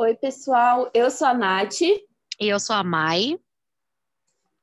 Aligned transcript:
Oi, 0.00 0.14
pessoal. 0.14 0.88
Eu 0.94 1.10
sou 1.10 1.26
a 1.26 1.34
Nath. 1.34 1.80
E 1.80 1.98
eu 2.38 2.60
sou 2.60 2.76
a 2.76 2.84
Mai. 2.84 3.36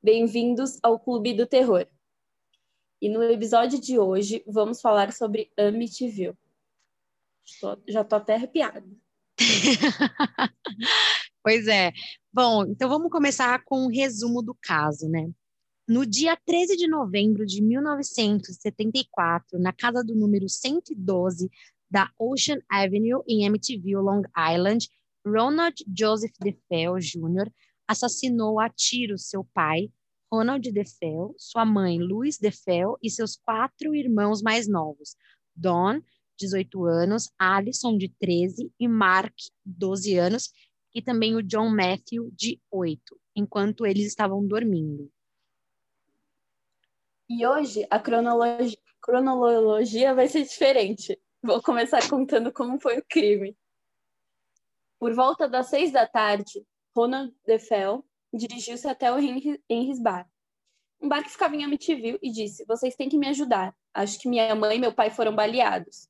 Bem-vindos 0.02 0.78
ao 0.82 0.98
Clube 0.98 1.34
do 1.34 1.46
Terror. 1.46 1.86
E 3.02 3.10
no 3.10 3.22
episódio 3.22 3.78
de 3.78 3.98
hoje 3.98 4.42
vamos 4.46 4.80
falar 4.80 5.12
sobre 5.12 5.52
Amityville. 5.54 6.32
Estou, 7.44 7.78
já 7.86 8.02
tô 8.02 8.16
até 8.16 8.36
arrepiada. 8.36 8.82
pois 11.44 11.68
é. 11.68 11.92
Bom, 12.32 12.64
então 12.64 12.88
vamos 12.88 13.10
começar 13.10 13.62
com 13.66 13.84
um 13.84 13.90
resumo 13.90 14.40
do 14.40 14.56
caso, 14.62 15.06
né? 15.06 15.30
No 15.86 16.06
dia 16.06 16.34
13 16.46 16.78
de 16.78 16.88
novembro 16.88 17.44
de 17.44 17.60
1974, 17.60 19.58
na 19.58 19.74
casa 19.74 20.02
do 20.02 20.14
número 20.14 20.48
112 20.48 21.50
da 21.90 22.10
Ocean 22.18 22.62
Avenue, 22.70 23.22
em 23.28 23.46
Amityville, 23.46 23.96
Long 23.96 24.22
Island, 24.34 24.88
Ronald 25.26 25.74
Joseph 25.92 26.34
DeFeo 26.38 27.00
Jr. 27.00 27.50
assassinou 27.88 28.60
a 28.60 28.68
tiros 28.68 29.28
seu 29.28 29.42
pai, 29.42 29.90
Ronald 30.32 30.70
DeFeo, 30.70 31.34
sua 31.36 31.64
mãe, 31.64 31.98
Louise 31.98 32.40
DeFeo, 32.40 32.96
e 33.02 33.10
seus 33.10 33.36
quatro 33.36 33.92
irmãos 33.92 34.40
mais 34.40 34.68
novos, 34.68 35.16
Don, 35.54 36.00
18 36.38 36.84
anos, 36.84 37.28
Alison, 37.36 37.98
de 37.98 38.08
13, 38.08 38.72
e 38.78 38.86
Mark, 38.86 39.34
12 39.64 40.16
anos, 40.16 40.52
e 40.94 41.02
também 41.02 41.34
o 41.34 41.42
John 41.42 41.70
Matthew, 41.70 42.30
de 42.32 42.60
8, 42.70 43.18
enquanto 43.34 43.84
eles 43.84 44.06
estavam 44.06 44.46
dormindo. 44.46 45.10
E 47.28 47.44
hoje 47.44 47.84
a 47.90 47.98
cronologia, 47.98 48.78
cronologia 49.00 50.14
vai 50.14 50.28
ser 50.28 50.44
diferente. 50.44 51.20
Vou 51.42 51.60
começar 51.60 52.08
contando 52.08 52.52
como 52.52 52.80
foi 52.80 52.98
o 52.98 53.04
crime. 53.08 53.56
Por 54.98 55.14
volta 55.14 55.48
das 55.48 55.66
seis 55.66 55.92
da 55.92 56.06
tarde, 56.06 56.66
Ronald 56.94 57.34
DeFell 57.46 58.04
dirigiu-se 58.32 58.88
até 58.88 59.12
o 59.12 59.18
Henry's 59.18 60.00
Bar, 60.00 60.28
um 61.00 61.08
bar 61.08 61.22
que 61.22 61.30
ficava 61.30 61.54
em 61.54 61.64
Amityville, 61.64 62.18
e 62.22 62.30
disse: 62.30 62.64
Vocês 62.64 62.96
têm 62.96 63.08
que 63.08 63.18
me 63.18 63.28
ajudar. 63.28 63.74
Acho 63.92 64.18
que 64.18 64.28
minha 64.28 64.54
mãe 64.54 64.76
e 64.76 64.80
meu 64.80 64.92
pai 64.92 65.10
foram 65.10 65.34
baleados. 65.34 66.08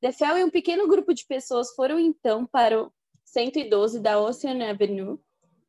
DeFell 0.00 0.38
e 0.38 0.44
um 0.44 0.50
pequeno 0.50 0.86
grupo 0.86 1.12
de 1.12 1.26
pessoas 1.26 1.74
foram 1.74 1.98
então 1.98 2.46
para 2.46 2.82
o 2.82 2.92
112 3.24 4.00
da 4.00 4.20
Ocean 4.20 4.68
Avenue, 4.68 5.18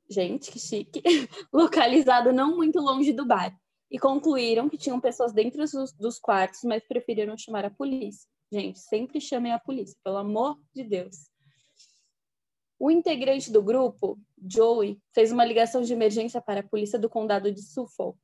gente, 0.09 0.51
que 0.51 0.59
chique, 0.59 1.01
localizado 1.51 2.31
não 2.31 2.55
muito 2.55 2.79
longe 2.79 3.11
do 3.11 3.25
bar 3.25 3.55
e 3.91 3.97
concluíram 3.97 4.69
que 4.69 4.77
tinham 4.77 4.99
pessoas 4.99 5.33
dentro 5.33 5.59
dos, 5.59 5.93
dos 5.93 6.19
quartos, 6.19 6.59
mas 6.63 6.85
preferiram 6.87 7.37
chamar 7.37 7.65
a 7.65 7.71
polícia. 7.71 8.29
Gente, 8.51 8.79
sempre 8.79 9.19
chamem 9.19 9.51
a 9.51 9.59
polícia, 9.59 9.97
pelo 10.03 10.17
amor 10.17 10.59
de 10.73 10.83
Deus. 10.83 11.29
O 12.79 12.89
integrante 12.89 13.51
do 13.51 13.61
grupo, 13.61 14.17
Joey, 14.41 14.97
fez 15.13 15.33
uma 15.33 15.43
ligação 15.43 15.81
de 15.81 15.91
emergência 15.91 16.41
para 16.41 16.61
a 16.61 16.67
polícia 16.67 16.97
do 16.97 17.09
condado 17.09 17.51
de 17.51 17.61
Suffolk, 17.61 18.17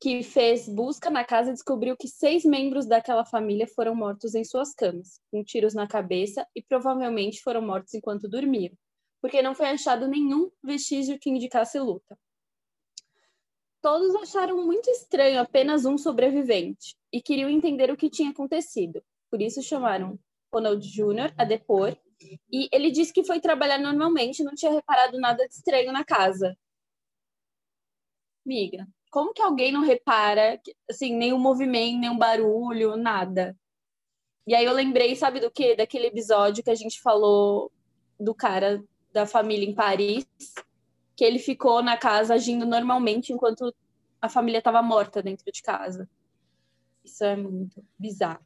que 0.00 0.20
fez 0.24 0.68
busca 0.68 1.08
na 1.08 1.24
casa 1.24 1.50
e 1.50 1.52
descobriu 1.52 1.96
que 1.96 2.08
seis 2.08 2.44
membros 2.44 2.86
daquela 2.86 3.24
família 3.24 3.68
foram 3.68 3.94
mortos 3.94 4.34
em 4.34 4.42
suas 4.42 4.74
camas, 4.74 5.20
com 5.30 5.44
tiros 5.44 5.74
na 5.74 5.86
cabeça 5.86 6.44
e 6.56 6.60
provavelmente 6.60 7.40
foram 7.40 7.62
mortos 7.62 7.94
enquanto 7.94 8.28
dormiam, 8.28 8.72
porque 9.22 9.40
não 9.40 9.54
foi 9.54 9.68
achado 9.68 10.08
nenhum 10.08 10.50
vestígio 10.60 11.16
que 11.20 11.30
indicasse 11.30 11.78
luta. 11.78 12.18
Todos 13.80 14.12
acharam 14.16 14.64
muito 14.64 14.90
estranho 14.90 15.40
apenas 15.40 15.84
um 15.84 15.96
sobrevivente 15.96 16.96
e 17.12 17.22
queriam 17.22 17.48
entender 17.48 17.92
o 17.92 17.96
que 17.96 18.10
tinha 18.10 18.30
acontecido. 18.30 19.00
Por 19.30 19.40
isso 19.40 19.62
chamaram 19.62 20.18
Ronald 20.52 20.84
Jr. 20.84 21.32
a 21.36 21.44
depor 21.44 21.96
e 22.50 22.68
ele 22.72 22.90
disse 22.90 23.12
que 23.12 23.24
foi 23.24 23.40
trabalhar 23.40 23.78
normalmente, 23.78 24.44
não 24.44 24.54
tinha 24.54 24.72
reparado 24.72 25.18
nada 25.18 25.46
de 25.46 25.54
estranho 25.54 25.92
na 25.92 26.04
casa. 26.04 26.56
Miga, 28.44 28.86
como 29.10 29.32
que 29.32 29.40
alguém 29.40 29.72
não 29.72 29.82
repara, 29.82 30.60
assim, 30.88 31.14
nenhum 31.14 31.38
movimento, 31.38 31.98
nenhum 31.98 32.18
barulho, 32.18 32.96
nada? 32.96 33.56
E 34.46 34.54
aí 34.54 34.64
eu 34.64 34.72
lembrei, 34.72 35.16
sabe 35.16 35.40
do 35.40 35.50
quê? 35.50 35.74
Daquele 35.74 36.06
episódio 36.06 36.62
que 36.62 36.70
a 36.70 36.74
gente 36.74 37.00
falou 37.00 37.72
do 38.20 38.34
cara 38.34 38.84
da 39.12 39.26
família 39.26 39.68
em 39.68 39.74
Paris, 39.74 40.26
que 41.16 41.24
ele 41.24 41.38
ficou 41.38 41.82
na 41.82 41.96
casa 41.96 42.34
agindo 42.34 42.66
normalmente 42.66 43.32
enquanto 43.32 43.74
a 44.20 44.28
família 44.28 44.58
estava 44.58 44.82
morta 44.82 45.22
dentro 45.22 45.50
de 45.50 45.62
casa. 45.62 46.08
Isso 47.04 47.24
é 47.24 47.36
muito 47.36 47.84
bizarro. 47.98 48.44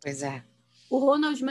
Pois 0.00 0.22
é. 0.22 0.44
O 0.90 0.98
Ronald, 0.98 1.42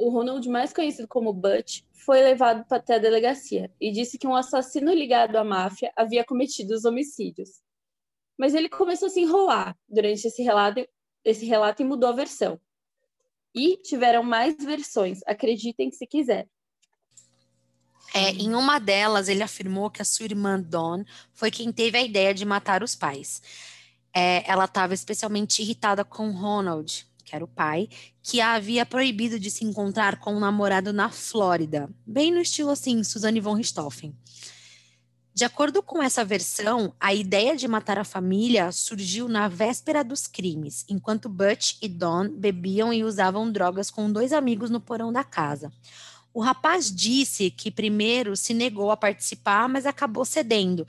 o 0.00 0.08
Ronald, 0.10 0.48
mais 0.48 0.72
conhecido 0.72 1.06
como 1.06 1.32
Butch, 1.32 1.82
foi 1.92 2.22
levado 2.22 2.64
até 2.70 2.94
a 2.94 2.98
delegacia 2.98 3.70
e 3.80 3.92
disse 3.92 4.18
que 4.18 4.26
um 4.26 4.34
assassino 4.34 4.92
ligado 4.92 5.36
à 5.36 5.44
máfia 5.44 5.92
havia 5.94 6.24
cometido 6.24 6.74
os 6.74 6.84
homicídios. 6.84 7.60
Mas 8.38 8.54
ele 8.54 8.68
começou 8.68 9.06
a 9.06 9.10
se 9.10 9.20
enrolar 9.20 9.76
durante 9.88 10.26
esse 10.26 10.42
relato, 10.42 10.86
esse 11.24 11.44
relato 11.44 11.82
e 11.82 11.84
mudou 11.84 12.08
a 12.08 12.12
versão. 12.12 12.58
E 13.54 13.76
tiveram 13.76 14.22
mais 14.22 14.56
versões, 14.56 15.20
acreditem 15.26 15.90
se 15.90 16.06
quiser. 16.06 16.48
É, 18.14 18.30
em 18.30 18.54
uma 18.54 18.78
delas, 18.78 19.28
ele 19.28 19.42
afirmou 19.42 19.90
que 19.90 20.02
a 20.02 20.04
sua 20.04 20.24
irmã 20.24 20.60
Dawn 20.60 21.04
foi 21.32 21.50
quem 21.50 21.70
teve 21.70 21.98
a 21.98 22.02
ideia 22.02 22.34
de 22.34 22.44
matar 22.44 22.82
os 22.82 22.96
pais. 22.96 23.42
É, 24.12 24.48
ela 24.50 24.64
estava 24.64 24.94
especialmente 24.94 25.62
irritada 25.62 26.04
com 26.04 26.30
Ronald, 26.32 27.06
que 27.22 27.34
era 27.34 27.44
o 27.44 27.48
pai, 27.48 27.88
que 28.22 28.40
a 28.40 28.54
havia 28.54 28.84
proibido 28.84 29.38
de 29.38 29.50
se 29.50 29.64
encontrar 29.64 30.18
com 30.18 30.34
um 30.34 30.40
namorado 30.40 30.92
na 30.92 31.10
Flórida, 31.10 31.88
bem 32.06 32.30
no 32.30 32.40
estilo 32.40 32.70
assim, 32.70 33.02
Suzanne 33.02 33.40
von 33.40 33.54
Richthofen. 33.54 34.14
De 35.32 35.44
acordo 35.44 35.82
com 35.82 36.02
essa 36.02 36.24
versão, 36.24 36.92
a 36.98 37.14
ideia 37.14 37.56
de 37.56 37.66
matar 37.68 37.98
a 37.98 38.04
família 38.04 38.72
surgiu 38.72 39.28
na 39.28 39.48
véspera 39.48 40.02
dos 40.02 40.26
crimes, 40.26 40.84
enquanto 40.88 41.28
Butch 41.28 41.76
e 41.80 41.88
Dawn 41.88 42.28
bebiam 42.28 42.92
e 42.92 43.04
usavam 43.04 43.50
drogas 43.50 43.90
com 43.90 44.12
dois 44.12 44.32
amigos 44.32 44.70
no 44.70 44.80
porão 44.80 45.12
da 45.12 45.24
casa. 45.24 45.72
O 46.34 46.40
rapaz 46.40 46.94
disse 46.94 47.50
que 47.50 47.70
primeiro 47.70 48.36
se 48.36 48.52
negou 48.52 48.90
a 48.90 48.96
participar, 48.96 49.68
mas 49.68 49.86
acabou 49.86 50.24
cedendo, 50.24 50.86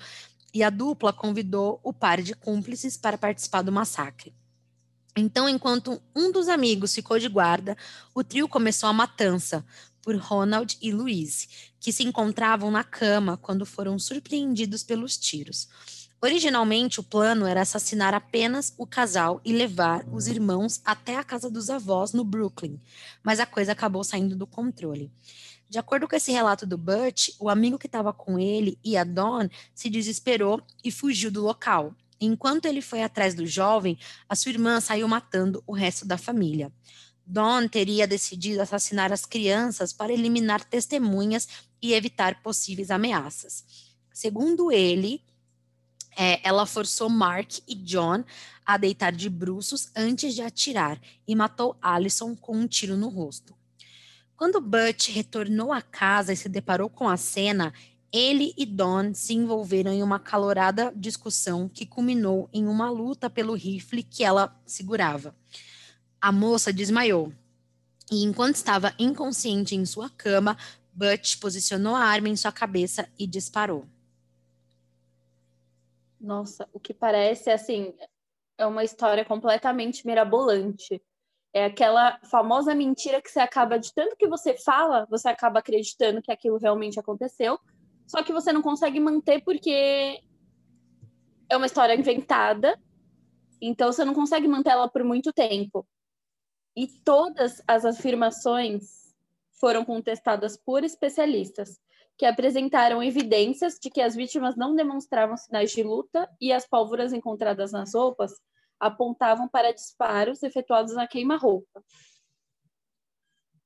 e 0.53 0.63
a 0.63 0.69
dupla 0.69 1.13
convidou 1.13 1.79
o 1.83 1.93
par 1.93 2.21
de 2.21 2.35
cúmplices 2.35 2.97
para 2.97 3.17
participar 3.17 3.61
do 3.61 3.71
massacre. 3.71 4.33
Então, 5.15 5.49
enquanto 5.49 6.01
um 6.15 6.31
dos 6.31 6.47
amigos 6.47 6.95
ficou 6.95 7.19
de 7.19 7.27
guarda, 7.27 7.77
o 8.13 8.23
trio 8.23 8.47
começou 8.47 8.87
a 8.87 8.93
matança 8.93 9.65
por 10.01 10.15
Ronald 10.15 10.77
e 10.81 10.91
Louise, 10.91 11.47
que 11.79 11.91
se 11.91 12.03
encontravam 12.03 12.71
na 12.71 12.83
cama 12.83 13.37
quando 13.37 13.65
foram 13.65 13.99
surpreendidos 13.99 14.83
pelos 14.83 15.17
tiros. 15.17 15.67
Originalmente, 16.23 16.99
o 16.99 17.03
plano 17.03 17.47
era 17.47 17.61
assassinar 17.61 18.13
apenas 18.13 18.73
o 18.77 18.85
casal 18.85 19.41
e 19.43 19.51
levar 19.51 20.05
os 20.11 20.27
irmãos 20.27 20.79
até 20.85 21.17
a 21.17 21.23
casa 21.23 21.49
dos 21.49 21.69
avós 21.69 22.13
no 22.13 22.23
Brooklyn, 22.23 22.79
mas 23.23 23.39
a 23.39 23.45
coisa 23.45 23.71
acabou 23.71 24.03
saindo 24.03 24.35
do 24.35 24.45
controle. 24.45 25.11
De 25.67 25.79
acordo 25.79 26.07
com 26.07 26.15
esse 26.15 26.31
relato 26.31 26.65
do 26.65 26.77
Butch, 26.77 27.29
o 27.39 27.49
amigo 27.49 27.79
que 27.79 27.87
estava 27.87 28.13
com 28.13 28.37
ele 28.37 28.77
e 28.83 28.95
a 28.95 29.03
Dawn 29.03 29.49
se 29.73 29.89
desesperou 29.89 30.61
e 30.83 30.91
fugiu 30.91 31.31
do 31.31 31.41
local. 31.41 31.95
Enquanto 32.21 32.65
ele 32.65 32.81
foi 32.81 33.01
atrás 33.01 33.33
do 33.33 33.47
jovem, 33.47 33.97
a 34.29 34.35
sua 34.35 34.51
irmã 34.51 34.79
saiu 34.79 35.07
matando 35.07 35.63
o 35.65 35.73
resto 35.73 36.05
da 36.05 36.19
família. 36.19 36.71
Dawn 37.25 37.67
teria 37.67 38.07
decidido 38.07 38.61
assassinar 38.61 39.11
as 39.11 39.25
crianças 39.25 39.91
para 39.91 40.13
eliminar 40.13 40.63
testemunhas 40.63 41.47
e 41.81 41.93
evitar 41.93 42.43
possíveis 42.43 42.91
ameaças. 42.91 43.65
Segundo 44.13 44.71
ele, 44.71 45.23
é, 46.15 46.47
ela 46.47 46.65
forçou 46.65 47.09
Mark 47.09 47.59
e 47.67 47.73
John 47.73 48.23
a 48.63 48.77
deitar 48.77 49.11
de 49.11 49.29
bruços 49.29 49.89
antes 49.95 50.35
de 50.35 50.41
atirar 50.41 51.01
e 51.27 51.35
matou 51.35 51.75
Allison 51.81 52.35
com 52.35 52.55
um 52.55 52.67
tiro 52.67 52.95
no 52.95 53.09
rosto. 53.09 53.55
Quando 54.35 54.59
Butch 54.59 55.09
retornou 55.09 55.71
à 55.71 55.81
casa 55.81 56.33
e 56.33 56.35
se 56.35 56.49
deparou 56.49 56.89
com 56.89 57.07
a 57.07 57.15
cena, 57.15 57.73
ele 58.11 58.53
e 58.57 58.65
Don 58.65 59.13
se 59.13 59.33
envolveram 59.33 59.91
em 59.91 60.03
uma 60.03 60.19
calorada 60.19 60.91
discussão 60.95 61.69
que 61.69 61.85
culminou 61.85 62.49
em 62.51 62.67
uma 62.67 62.89
luta 62.89 63.29
pelo 63.29 63.53
rifle 63.53 64.03
que 64.03 64.23
ela 64.23 64.59
segurava. 64.65 65.35
A 66.19 66.31
moça 66.31 66.73
desmaiou 66.73 67.31
e, 68.11 68.23
enquanto 68.23 68.55
estava 68.55 68.93
inconsciente 68.99 69.75
em 69.75 69.85
sua 69.85 70.09
cama, 70.09 70.57
Butch 70.93 71.39
posicionou 71.39 71.95
a 71.95 72.03
arma 72.03 72.27
em 72.27 72.35
sua 72.35 72.51
cabeça 72.51 73.07
e 73.17 73.25
disparou. 73.25 73.85
Nossa, 76.19 76.67
o 76.73 76.79
que 76.79 76.93
parece 76.93 77.49
assim 77.49 77.93
é 78.57 78.65
uma 78.65 78.83
história 78.83 79.25
completamente 79.25 80.05
mirabolante. 80.05 81.01
É 81.53 81.65
aquela 81.65 82.19
famosa 82.23 82.75
mentira 82.75 83.21
que 83.21 83.29
você 83.29 83.39
acaba 83.39 83.79
de 83.79 83.93
tanto 83.93 84.15
que 84.15 84.27
você 84.27 84.55
fala, 84.55 85.07
você 85.09 85.27
acaba 85.27 85.59
acreditando 85.59 86.21
que 86.21 86.31
aquilo 86.31 86.57
realmente 86.57 86.99
aconteceu, 86.99 87.59
só 88.11 88.21
que 88.21 88.33
você 88.33 88.51
não 88.51 88.61
consegue 88.61 88.99
manter 88.99 89.41
porque 89.41 90.21
é 91.49 91.55
uma 91.55 91.65
história 91.65 91.95
inventada. 91.95 92.77
Então 93.61 93.89
você 93.89 94.03
não 94.03 94.13
consegue 94.13 94.49
manter 94.49 94.71
ela 94.71 94.89
por 94.89 95.01
muito 95.01 95.31
tempo. 95.31 95.87
E 96.75 96.87
todas 97.05 97.61
as 97.65 97.85
afirmações 97.85 99.15
foram 99.61 99.85
contestadas 99.85 100.57
por 100.57 100.83
especialistas, 100.83 101.79
que 102.17 102.25
apresentaram 102.25 103.01
evidências 103.01 103.79
de 103.79 103.89
que 103.89 104.01
as 104.01 104.13
vítimas 104.13 104.57
não 104.57 104.75
demonstravam 104.75 105.37
sinais 105.37 105.71
de 105.71 105.81
luta 105.81 106.29
e 106.41 106.51
as 106.51 106.67
pólvoras 106.67 107.13
encontradas 107.13 107.71
nas 107.71 107.93
roupas 107.93 108.33
apontavam 108.77 109.47
para 109.47 109.71
disparos 109.71 110.43
efetuados 110.43 110.95
na 110.95 111.07
queima-roupa. 111.07 111.81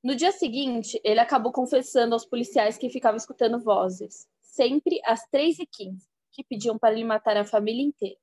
No 0.04 0.14
dia 0.14 0.30
seguinte, 0.30 1.00
ele 1.02 1.18
acabou 1.18 1.50
confessando 1.50 2.14
aos 2.14 2.24
policiais 2.24 2.78
que 2.78 2.88
ficava 2.88 3.16
escutando 3.16 3.58
vozes, 3.58 4.28
sempre 4.56 5.00
às 5.04 5.20
3h15, 5.30 6.08
que 6.32 6.42
pediam 6.42 6.78
para 6.78 6.94
ele 6.94 7.04
matar 7.04 7.36
a 7.36 7.44
família 7.44 7.82
inteira. 7.82 8.18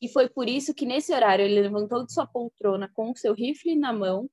E 0.00 0.08
foi 0.08 0.28
por 0.28 0.48
isso 0.48 0.74
que, 0.74 0.86
nesse 0.86 1.12
horário, 1.12 1.44
ele 1.44 1.60
levantou 1.60 2.04
de 2.04 2.12
sua 2.12 2.26
poltrona 2.26 2.90
com 2.94 3.10
o 3.10 3.16
seu 3.16 3.34
rifle 3.34 3.76
na 3.76 3.92
mão, 3.92 4.30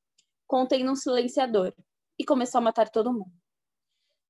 contendo 0.47 0.89
um 0.89 0.95
silenciador, 0.95 1.73
e 2.17 2.23
começou 2.23 2.59
a 2.59 2.61
matar 2.61 2.89
todo 2.89 3.13
mundo. 3.13 3.33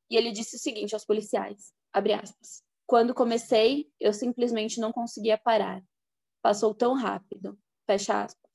E 0.10 0.16
ele 0.18 0.32
disse 0.32 0.56
o 0.56 0.60
seguinte 0.60 0.96
aos 0.96 1.06
policiais, 1.06 1.74
aspas, 1.94 2.64
Quando 2.86 3.14
comecei, 3.14 3.92
eu 4.00 4.12
simplesmente 4.14 4.80
não 4.80 4.92
conseguia 4.92 5.38
parar. 5.38 5.84
Passou 6.42 6.74
tão 6.74 6.94
rápido. 6.94 7.58
Fecha 7.86 8.24
aspas. 8.24 8.48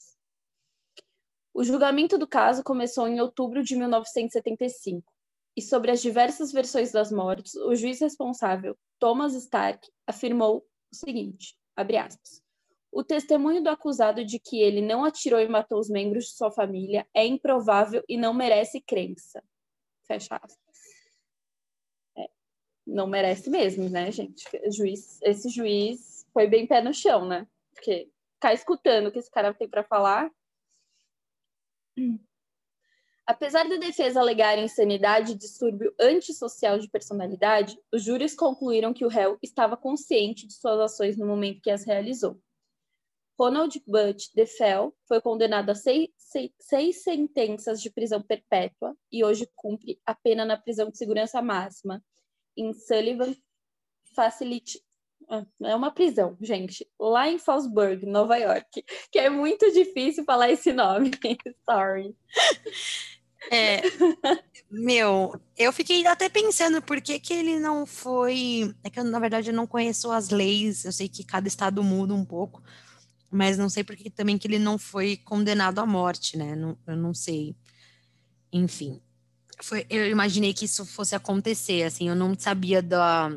O 1.55 1.63
julgamento 1.63 2.17
do 2.17 2.27
caso 2.27 2.65
começou 2.65 3.07
em 3.07 3.21
outubro 3.21 3.63
de 3.63 3.77
1975, 3.77 5.13
e 5.57 5.63
sobre 5.63 5.91
as 5.91 6.01
diversas 6.01 6.53
versões 6.53 6.93
das 6.93 7.13
mortes, 7.13 7.55
o 7.55 7.75
juiz 7.75 8.01
responsável, 8.01 8.77
Thomas 8.99 9.35
Stark, 9.35 9.89
afirmou 10.07 10.59
o 10.91 10.95
seguinte, 10.95 11.57
aspas, 11.77 12.43
o 12.91 13.03
testemunho 13.03 13.63
do 13.63 13.71
acusado 13.71 14.25
de 14.25 14.39
que 14.39 14.61
ele 14.61 14.83
não 14.83 15.05
atirou 15.05 15.41
e 15.41 15.49
matou 15.49 15.79
os 15.79 15.89
membros 15.89 16.27
de 16.27 16.33
sua 16.33 16.51
família 16.51 17.07
é 17.15 17.25
improvável 17.25 18.05
e 18.09 18.19
não 18.19 18.35
merece 18.35 18.81
crença. 18.81 19.43
Fecha 20.07 20.37
aspas. 20.37 20.77
É, 22.19 22.29
não 22.87 23.07
merece 23.07 23.49
mesmo, 23.49 23.89
né, 23.89 24.13
gente? 24.13 24.45
Juiz, 24.71 25.19
esse 25.23 25.49
juiz 25.49 26.27
foi 26.33 26.47
bem 26.47 26.67
pé 26.67 26.83
no 26.83 26.93
chão, 26.93 27.27
né? 27.27 27.49
Porque 27.75 28.11
ficar 28.35 28.53
escutando 28.53 29.07
o 29.07 29.13
que 29.13 29.19
esse 29.19 29.31
cara 29.31 29.55
tem 29.55 29.69
para 29.69 29.85
falar, 29.85 30.31
Apesar 33.33 33.67
da 33.67 33.77
defesa 33.77 34.21
alegar 34.21 34.59
insanidade 34.59 35.33
e 35.33 35.35
distúrbio 35.35 35.91
antissocial 35.99 36.79
de 36.79 36.87
personalidade, 36.87 37.79
os 37.91 38.05
júris 38.05 38.35
concluíram 38.35 38.93
que 38.93 39.07
o 39.07 39.09
réu 39.09 39.39
estava 39.43 39.75
consciente 39.75 40.47
de 40.47 40.53
suas 40.53 40.79
ações 40.79 41.17
no 41.17 41.27
momento 41.27 41.63
que 41.63 41.71
as 41.71 41.83
realizou. 41.83 42.39
Ronald 43.41 43.83
Butch 43.87 44.27
DeFell 44.35 44.95
foi 45.09 45.19
condenado 45.23 45.71
a 45.71 45.75
seis, 45.75 46.11
seis, 46.19 46.51
seis, 46.61 47.03
sentenças 47.03 47.81
de 47.81 47.89
prisão 47.89 48.21
perpétua 48.21 48.95
e 49.11 49.25
hoje 49.25 49.49
cumpre 49.57 49.99
a 50.05 50.15
pena 50.15 50.45
na 50.45 50.59
prisão 50.59 50.91
de 50.91 50.99
segurança 50.99 51.41
máxima 51.41 52.05
em 52.55 52.75
Sullivan 52.75 53.35
Facility 54.15 54.79
ah, 55.31 55.47
é 55.63 55.75
uma 55.75 55.91
prisão, 55.91 56.37
gente, 56.43 56.87
lá 57.01 57.27
em 57.27 57.39
Fallsburg, 57.39 58.05
Nova 58.05 58.37
York, 58.37 58.85
que 59.11 59.19
é 59.19 59.31
muito 59.31 59.73
difícil 59.73 60.25
falar 60.25 60.51
esse 60.51 60.75
nome. 60.75 61.11
Sorry. 61.65 62.15
É, 63.51 63.83
meu, 64.71 65.41
eu 65.57 65.73
fiquei 65.73 66.07
até 66.07 66.29
pensando 66.29 66.81
por 66.81 67.01
que, 67.01 67.19
que 67.19 67.33
ele 67.33 67.59
não 67.59 67.85
foi. 67.85 68.75
É 68.83 68.91
que 68.91 69.01
eu, 69.01 69.05
na 69.05 69.19
verdade, 69.19 69.51
eu 69.51 69.55
não 69.55 69.67
conheço 69.67 70.11
as 70.11 70.31
leis, 70.31 70.85
eu 70.85 70.93
sei 70.93 71.09
que 71.09 71.25
cada 71.25 71.49
estado 71.49 71.83
muda 71.83 72.15
um 72.15 72.25
pouco, 72.25 72.63
mas 73.31 73.59
não 73.59 73.69
sei 73.69 73.85
por 73.85 73.97
que 73.97 74.11
também 74.11 74.39
que 74.39 74.47
ele 74.47 74.59
não 74.59 74.79
foi 74.79 75.17
condenado 75.17 75.81
à 75.81 75.87
morte, 75.87 76.37
né? 76.37 76.55
Não, 76.55 76.79
eu 76.87 76.97
não 76.97 77.13
sei. 77.13 77.57
Enfim, 78.53 79.01
foi, 79.61 79.87
eu 79.89 80.09
imaginei 80.09 80.53
que 80.53 80.67
isso 80.67 80.85
fosse 80.85 81.15
acontecer, 81.15 81.85
assim, 81.85 82.09
eu 82.09 82.15
não 82.15 82.39
sabia 82.39 82.83
da 82.83 83.31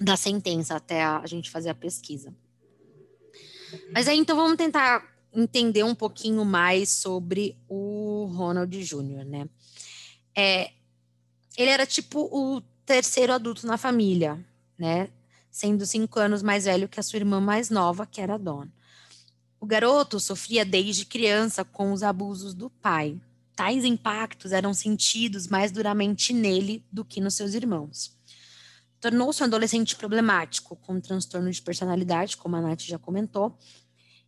da 0.00 0.16
sentença 0.16 0.74
até 0.74 1.02
a, 1.02 1.18
a 1.18 1.26
gente 1.26 1.50
fazer 1.50 1.70
a 1.70 1.74
pesquisa. 1.74 2.34
Mas 3.92 4.08
aí 4.08 4.18
então 4.18 4.36
vamos 4.36 4.56
tentar 4.56 5.13
entender 5.34 5.82
um 5.82 5.94
pouquinho 5.94 6.44
mais 6.44 6.88
sobre 6.88 7.56
o 7.68 8.30
Ronald 8.34 8.70
Jr., 8.76 9.24
né? 9.24 9.48
É, 10.36 10.70
ele 11.56 11.70
era 11.70 11.86
tipo 11.86 12.28
o 12.32 12.60
terceiro 12.86 13.32
adulto 13.32 13.66
na 13.66 13.76
família, 13.76 14.44
né? 14.78 15.08
Sendo 15.50 15.86
cinco 15.86 16.18
anos 16.18 16.42
mais 16.42 16.64
velho 16.64 16.88
que 16.88 16.98
a 16.98 17.02
sua 17.02 17.18
irmã 17.18 17.40
mais 17.40 17.70
nova, 17.70 18.06
que 18.06 18.20
era 18.20 18.34
a 18.34 18.38
Dawn. 18.38 18.68
O 19.60 19.66
garoto 19.66 20.18
sofria 20.20 20.64
desde 20.64 21.06
criança 21.06 21.64
com 21.64 21.92
os 21.92 22.02
abusos 22.02 22.54
do 22.54 22.68
pai. 22.68 23.18
Tais 23.56 23.84
impactos 23.84 24.52
eram 24.52 24.74
sentidos 24.74 25.46
mais 25.46 25.70
duramente 25.70 26.32
nele 26.32 26.84
do 26.90 27.04
que 27.04 27.20
nos 27.20 27.34
seus 27.34 27.54
irmãos 27.54 28.14
tornou-se 29.04 29.42
um 29.42 29.44
adolescente 29.44 29.96
problemático, 29.96 30.76
com 30.76 30.98
transtorno 30.98 31.50
de 31.50 31.60
personalidade, 31.60 32.38
como 32.38 32.56
a 32.56 32.62
Nath 32.62 32.80
já 32.80 32.98
comentou, 32.98 33.54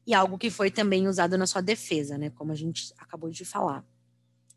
e 0.07 0.15
algo 0.15 0.39
que 0.39 0.51
foi 0.51 0.71
também 0.71 1.09
usado 1.09 1.37
na 1.37 1.47
sua 1.47 1.61
defesa, 1.61 2.17
né, 2.17 2.31
como 2.31 2.53
a 2.53 2.55
gente 2.55 2.93
acabou 2.97 3.31
de 3.31 3.45
falar. 3.45 3.85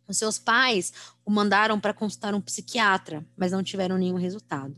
Os 0.07 0.17
seus 0.17 0.39
pais 0.39 0.93
o 1.25 1.31
mandaram 1.31 1.79
para 1.79 1.93
consultar 1.93 2.33
um 2.33 2.41
psiquiatra, 2.41 3.25
mas 3.35 3.51
não 3.51 3.63
tiveram 3.63 3.97
nenhum 3.97 4.15
resultado. 4.15 4.75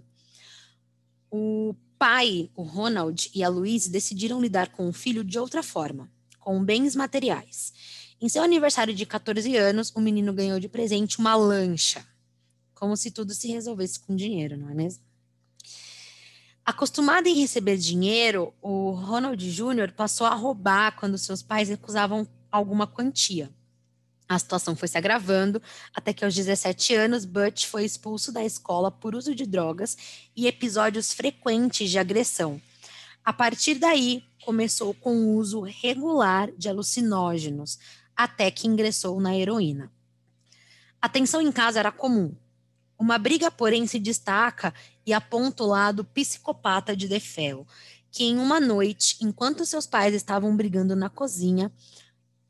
O 1.29 1.75
pai, 1.97 2.50
o 2.56 2.63
Ronald 2.63 3.29
e 3.33 3.44
a 3.44 3.50
Louise 3.50 3.89
decidiram 3.89 4.41
lidar 4.41 4.69
com 4.69 4.89
o 4.89 4.94
filho 4.94 5.23
de 5.23 5.39
outra 5.39 5.62
forma, 5.62 6.12
com 6.39 6.63
bens 6.63 6.95
materiais. 6.95 7.74
Em 8.19 8.27
seu 8.27 8.44
aniversário 8.44 8.94
de 8.94 9.06
14 9.06 9.56
anos, 9.56 9.91
o 9.95 10.01
menino 10.01 10.33
ganhou 10.33 10.59
de 10.59 10.67
presente 10.67 11.19
uma 11.19 11.35
lancha, 11.35 12.06
como 12.74 12.97
se 12.97 13.12
tudo 13.12 13.33
se 13.33 13.47
resolvesse 13.47 14.00
com 14.00 14.15
dinheiro, 14.15 14.57
não 14.57 14.69
é 14.69 14.74
mesmo? 14.74 15.03
Acostumado 16.71 17.27
em 17.27 17.35
receber 17.35 17.75
dinheiro, 17.75 18.53
o 18.62 18.91
Ronald 18.91 19.45
Jr. 19.45 19.91
passou 19.91 20.25
a 20.25 20.33
roubar 20.33 20.95
quando 20.95 21.18
seus 21.18 21.44
pais 21.44 21.68
recusavam 21.68 22.25
alguma 22.50 22.88
quantia. 22.88 23.51
A 24.27 24.39
situação 24.39 24.73
foi 24.73 24.88
se 24.88 24.97
agravando 24.97 25.62
até 25.94 26.13
que, 26.13 26.23
aos 26.23 26.33
17 26.33 26.95
anos, 26.95 27.25
Butch 27.25 27.65
foi 27.65 27.83
expulso 27.83 28.31
da 28.31 28.41
escola 28.45 28.89
por 28.89 29.15
uso 29.15 29.35
de 29.35 29.45
drogas 29.45 29.97
e 30.33 30.47
episódios 30.47 31.12
frequentes 31.12 31.89
de 31.89 32.00
agressão. 32.00 32.62
A 33.22 33.34
partir 33.34 33.75
daí, 33.75 34.24
começou 34.46 34.93
com 34.93 35.13
o 35.13 35.36
uso 35.36 35.60
regular 35.60 36.50
de 36.57 36.69
alucinógenos, 36.69 37.79
até 38.15 38.50
que 38.50 38.65
ingressou 38.65 39.19
na 39.19 39.36
heroína. 39.36 39.91
A 41.01 41.10
tensão 41.10 41.41
em 41.41 41.51
casa 41.51 41.81
era 41.81 41.91
comum. 41.91 42.34
Uma 42.98 43.17
briga, 43.17 43.50
porém, 43.50 43.88
se 43.88 43.98
destaca 43.98 44.74
e 45.05 45.13
aponta 45.13 45.63
o 45.63 45.67
lado 45.67 46.03
psicopata 46.03 46.96
de 46.96 47.08
Defel, 47.08 47.65
que 48.12 48.25
em 48.25 48.38
uma 48.38 48.60
noite, 48.60 49.17
enquanto 49.22 49.65
seus 49.65 49.88
pais 49.88 50.13
estavam 50.13 50.55
brigando 50.55 50.96
na 50.96 51.10
cozinha, 51.10 51.72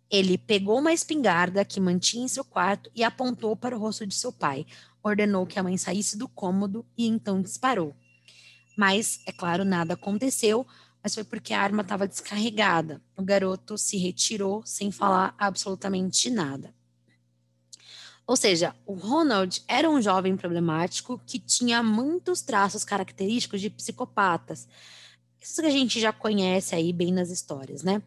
ele 0.10 0.38
pegou 0.38 0.80
uma 0.80 0.92
espingarda 0.92 1.64
que 1.64 1.80
mantinha 1.80 2.26
em 2.26 2.28
seu 2.28 2.44
quarto 2.44 2.92
e 2.94 3.04
apontou 3.04 3.56
para 3.56 3.76
o 3.76 3.80
rosto 3.80 4.06
de 4.06 4.14
seu 4.14 4.34
pai. 4.34 4.66
Ordenou 5.02 5.46
que 5.46 5.58
a 5.58 5.64
mãe 5.64 5.78
saísse 5.78 6.18
do 6.18 6.28
cômodo 6.28 6.86
e 6.98 7.08
então 7.08 7.42
disparou. 7.42 7.96
Mas, 8.76 9.22
é 9.26 9.32
claro, 9.32 9.64
nada 9.64 9.94
aconteceu, 9.94 10.68
mas 11.02 11.14
foi 11.16 11.24
porque 11.24 11.54
a 11.54 11.62
arma 11.62 11.82
estava 11.82 12.08
descarregada. 12.08 13.02
O 13.16 13.24
garoto 13.24 13.78
se 13.78 13.98
retirou 13.98 14.62
sem 14.66 14.92
falar 14.92 15.34
absolutamente 15.38 16.30
nada. 16.30 16.74
Ou 18.26 18.36
seja, 18.36 18.76
o 18.86 18.94
Ronald 18.94 19.62
era 19.68 19.90
um 19.90 20.02
jovem 20.02 20.38
problemático 20.38 21.20
que 21.26 21.40
tinha 21.40 21.84
muitos 21.84 22.42
traços 22.42 22.84
característicos 22.84 23.60
de 23.60 23.70
psicopatas. 23.70 24.68
Isso 25.42 25.62
que 25.62 25.68
a 25.68 25.72
gente 25.72 26.00
já 26.00 26.14
conhece 26.14 26.76
aí 26.76 26.94
bem 26.94 27.12
nas 27.12 27.30
histórias, 27.30 27.84
né? 27.84 28.02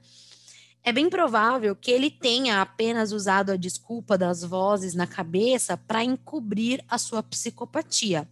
É 0.83 0.93
bem 0.93 1.09
provável 1.09 1.75
que 1.75 1.91
ele 1.91 2.11
tenha 2.11 2.61
apenas 2.61 3.11
usado 3.11 3.51
a 3.51 3.57
desculpa 3.57 4.19
das 4.19 4.45
vozes 4.45 4.95
na 4.95 5.07
cabeça 5.07 5.77
para 5.77 6.05
encobrir 6.05 6.85
a 6.87 6.99
sua 6.99 7.23
psicopatia. 7.23 8.29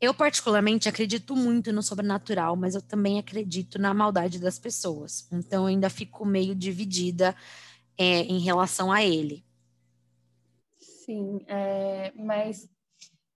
Eu, 0.00 0.12
particularmente, 0.12 0.88
acredito 0.88 1.36
muito 1.36 1.72
no 1.72 1.82
sobrenatural, 1.82 2.56
mas 2.56 2.74
eu 2.74 2.82
também 2.82 3.18
acredito 3.18 3.78
na 3.78 3.94
maldade 3.94 4.38
das 4.38 4.58
pessoas. 4.58 5.28
Então, 5.30 5.64
eu 5.64 5.66
ainda 5.66 5.88
fico 5.88 6.24
meio 6.24 6.54
dividida 6.54 7.36
é, 7.96 8.22
em 8.22 8.40
relação 8.40 8.90
a 8.90 9.04
ele. 9.04 9.44
Sim, 11.12 11.44
é, 11.46 12.10
mas 12.12 12.66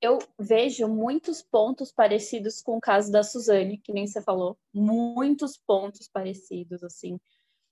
eu 0.00 0.18
vejo 0.38 0.88
muitos 0.88 1.42
pontos 1.42 1.92
parecidos 1.92 2.62
com 2.62 2.78
o 2.78 2.80
caso 2.80 3.12
da 3.12 3.22
Suzane, 3.22 3.76
que 3.76 3.92
nem 3.92 4.06
você 4.06 4.22
falou, 4.22 4.58
muitos 4.72 5.58
pontos 5.58 6.08
parecidos, 6.08 6.82
assim, 6.82 7.20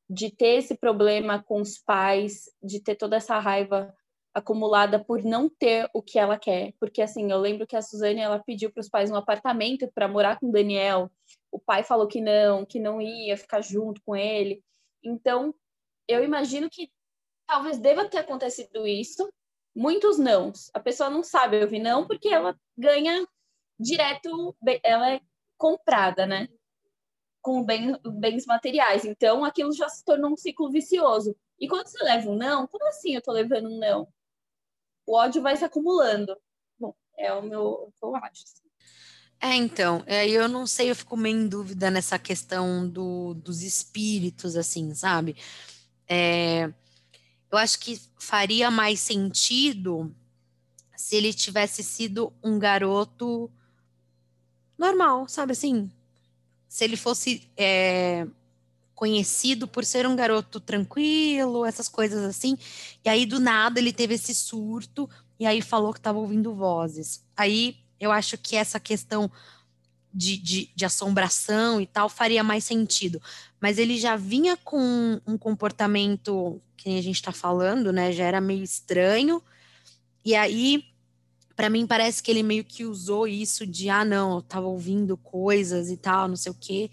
de 0.06 0.30
ter 0.30 0.58
esse 0.58 0.76
problema 0.76 1.42
com 1.42 1.58
os 1.58 1.78
pais, 1.78 2.50
de 2.62 2.80
ter 2.80 2.96
toda 2.96 3.16
essa 3.16 3.38
raiva 3.38 3.94
acumulada 4.34 5.02
por 5.02 5.24
não 5.24 5.48
ter 5.48 5.88
o 5.94 6.02
que 6.02 6.18
ela 6.18 6.38
quer, 6.38 6.74
porque 6.78 7.00
assim, 7.00 7.30
eu 7.30 7.38
lembro 7.38 7.66
que 7.66 7.76
a 7.76 7.80
Suzane 7.80 8.20
ela 8.20 8.42
pediu 8.44 8.70
para 8.70 8.82
os 8.82 8.90
pais 8.90 9.10
um 9.10 9.16
apartamento 9.16 9.90
para 9.94 10.06
morar 10.06 10.38
com 10.38 10.50
o 10.50 10.52
Daniel, 10.52 11.10
o 11.50 11.58
pai 11.58 11.82
falou 11.82 12.06
que 12.06 12.20
não, 12.20 12.66
que 12.66 12.78
não 12.78 13.00
ia 13.00 13.38
ficar 13.38 13.62
junto 13.62 14.02
com 14.04 14.14
ele. 14.14 14.62
Então, 15.02 15.54
eu 16.06 16.22
imagino 16.22 16.68
que 16.68 16.90
talvez 17.46 17.78
deva 17.78 18.06
ter 18.06 18.18
acontecido 18.18 18.86
isso, 18.86 19.32
muitos 19.74 20.18
nãos. 20.18 20.70
A 20.72 20.80
pessoa 20.80 21.10
não 21.10 21.22
sabe 21.22 21.60
ouvir 21.60 21.80
não 21.80 22.06
porque 22.06 22.28
ela 22.28 22.58
ganha 22.76 23.26
direto, 23.78 24.56
ela 24.82 25.10
é 25.12 25.20
comprada, 25.56 26.26
né? 26.26 26.48
Com 27.42 27.64
bem, 27.64 27.96
bens 28.18 28.46
materiais. 28.46 29.04
Então, 29.04 29.44
aquilo 29.44 29.72
já 29.72 29.88
se 29.88 30.04
tornou 30.04 30.32
um 30.32 30.36
ciclo 30.36 30.70
vicioso. 30.70 31.36
E 31.58 31.68
quando 31.68 31.86
você 31.88 32.02
leva 32.02 32.30
um 32.30 32.36
não, 32.36 32.66
como 32.66 32.86
assim 32.88 33.14
eu 33.14 33.22
tô 33.22 33.32
levando 33.32 33.68
um 33.68 33.78
não? 33.78 34.08
O 35.06 35.16
ódio 35.16 35.42
vai 35.42 35.56
se 35.56 35.64
acumulando. 35.64 36.36
Bom, 36.78 36.94
é 37.18 37.32
o 37.32 37.42
meu, 37.42 37.62
o 37.62 37.92
que 37.92 38.04
eu 38.04 38.16
acho. 38.16 38.44
Assim. 38.44 38.64
É, 39.40 39.54
então, 39.56 40.02
é, 40.06 40.26
eu 40.26 40.48
não 40.48 40.66
sei, 40.66 40.90
eu 40.90 40.96
fico 40.96 41.16
meio 41.16 41.36
em 41.36 41.48
dúvida 41.48 41.90
nessa 41.90 42.18
questão 42.18 42.88
do, 42.88 43.34
dos 43.34 43.62
espíritos, 43.62 44.56
assim, 44.56 44.94
sabe? 44.94 45.36
É, 46.08 46.72
eu 47.54 47.58
acho 47.58 47.78
que 47.78 48.00
faria 48.18 48.68
mais 48.68 48.98
sentido 48.98 50.12
se 50.96 51.14
ele 51.14 51.32
tivesse 51.32 51.84
sido 51.84 52.32
um 52.42 52.58
garoto 52.58 53.48
normal, 54.76 55.28
sabe 55.28 55.52
assim? 55.52 55.88
Se 56.68 56.82
ele 56.82 56.96
fosse 56.96 57.48
é, 57.56 58.26
conhecido 58.92 59.68
por 59.68 59.84
ser 59.84 60.04
um 60.04 60.16
garoto 60.16 60.58
tranquilo, 60.58 61.64
essas 61.64 61.88
coisas 61.88 62.24
assim, 62.24 62.58
e 63.04 63.08
aí 63.08 63.24
do 63.24 63.38
nada 63.38 63.78
ele 63.78 63.92
teve 63.92 64.14
esse 64.14 64.34
surto 64.34 65.08
e 65.38 65.46
aí 65.46 65.62
falou 65.62 65.92
que 65.92 66.00
estava 66.00 66.18
ouvindo 66.18 66.54
vozes. 66.54 67.24
Aí 67.36 67.76
eu 68.00 68.10
acho 68.10 68.36
que 68.36 68.56
essa 68.56 68.80
questão 68.80 69.30
de, 70.14 70.36
de, 70.36 70.70
de, 70.74 70.84
assombração 70.84 71.80
e 71.80 71.86
tal 71.86 72.08
faria 72.08 72.44
mais 72.44 72.64
sentido. 72.64 73.20
Mas 73.60 73.78
ele 73.78 73.98
já 73.98 74.14
vinha 74.14 74.56
com 74.56 75.20
um 75.26 75.36
comportamento 75.36 76.60
que 76.76 76.96
a 76.96 77.02
gente 77.02 77.16
está 77.16 77.32
falando, 77.32 77.92
né? 77.92 78.12
Já 78.12 78.24
era 78.24 78.40
meio 78.40 78.62
estranho. 78.62 79.42
E 80.24 80.34
aí, 80.36 80.84
para 81.56 81.68
mim, 81.68 81.86
parece 81.86 82.22
que 82.22 82.30
ele 82.30 82.42
meio 82.44 82.64
que 82.64 82.84
usou 82.84 83.26
isso 83.26 83.66
de 83.66 83.90
ah, 83.90 84.04
não, 84.04 84.36
eu 84.36 84.42
tava 84.42 84.66
ouvindo 84.66 85.16
coisas 85.16 85.90
e 85.90 85.96
tal, 85.96 86.28
não 86.28 86.36
sei 86.36 86.52
o 86.52 86.56
quê, 86.58 86.90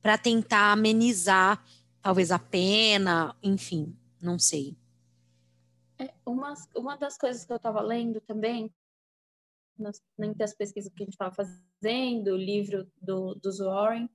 para 0.00 0.16
tentar 0.16 0.72
amenizar 0.72 1.64
talvez 2.00 2.30
a 2.30 2.38
pena, 2.38 3.34
enfim, 3.42 3.96
não 4.20 4.38
sei. 4.38 4.76
É, 5.98 6.12
uma, 6.24 6.54
uma 6.76 6.96
das 6.96 7.16
coisas 7.16 7.44
que 7.44 7.52
eu 7.52 7.56
estava 7.56 7.80
lendo 7.80 8.20
também 8.20 8.72
nas, 9.78 10.00
das 10.36 10.54
pesquisas 10.54 10.92
que 10.92 11.02
a 11.02 11.04
gente 11.04 11.14
estava 11.14 11.34
fazendo, 11.34 12.32
o 12.32 12.36
livro 12.36 12.90
do, 13.00 13.34
dos 13.36 13.58
Warren, 13.58 14.08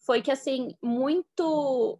foi 0.00 0.22
que, 0.22 0.30
assim, 0.30 0.76
muito, 0.82 1.98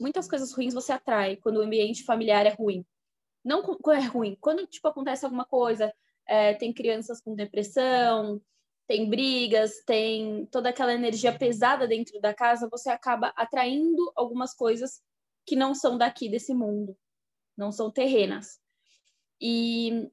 muitas 0.00 0.28
coisas 0.28 0.52
ruins 0.52 0.74
você 0.74 0.92
atrai 0.92 1.36
quando 1.36 1.56
o 1.56 1.62
ambiente 1.62 2.04
familiar 2.04 2.46
é 2.46 2.54
ruim. 2.54 2.84
Não 3.44 3.62
quando 3.62 3.98
é 3.98 4.06
ruim, 4.06 4.36
quando, 4.40 4.66
tipo, 4.66 4.86
acontece 4.86 5.24
alguma 5.24 5.44
coisa, 5.44 5.92
é, 6.26 6.54
tem 6.54 6.72
crianças 6.72 7.20
com 7.20 7.34
depressão, 7.34 8.40
tem 8.86 9.08
brigas, 9.08 9.82
tem 9.84 10.46
toda 10.46 10.68
aquela 10.68 10.92
energia 10.92 11.36
pesada 11.36 11.88
dentro 11.88 12.20
da 12.20 12.34
casa, 12.34 12.68
você 12.70 12.90
acaba 12.90 13.32
atraindo 13.36 14.12
algumas 14.14 14.54
coisas 14.54 15.02
que 15.46 15.56
não 15.56 15.74
são 15.74 15.98
daqui 15.98 16.28
desse 16.28 16.54
mundo, 16.54 16.96
não 17.56 17.72
são 17.72 17.90
terrenas. 17.90 18.60
E 19.40 20.10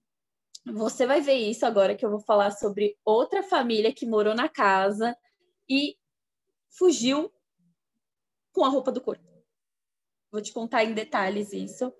você 0.65 1.05
vai 1.05 1.21
ver 1.21 1.35
isso 1.35 1.65
agora 1.65 1.95
que 1.95 2.05
eu 2.05 2.09
vou 2.09 2.19
falar 2.19 2.51
sobre 2.51 2.97
outra 3.03 3.41
família 3.41 3.93
que 3.93 4.05
morou 4.05 4.35
na 4.35 4.49
casa 4.49 5.17
e 5.69 5.97
fugiu 6.69 7.33
com 8.51 8.63
a 8.63 8.69
roupa 8.69 8.91
do 8.91 9.01
corpo. 9.01 9.23
Vou 10.31 10.41
te 10.41 10.53
contar 10.53 10.83
em 10.83 10.93
detalhes 10.93 11.53
isso, 11.53 11.93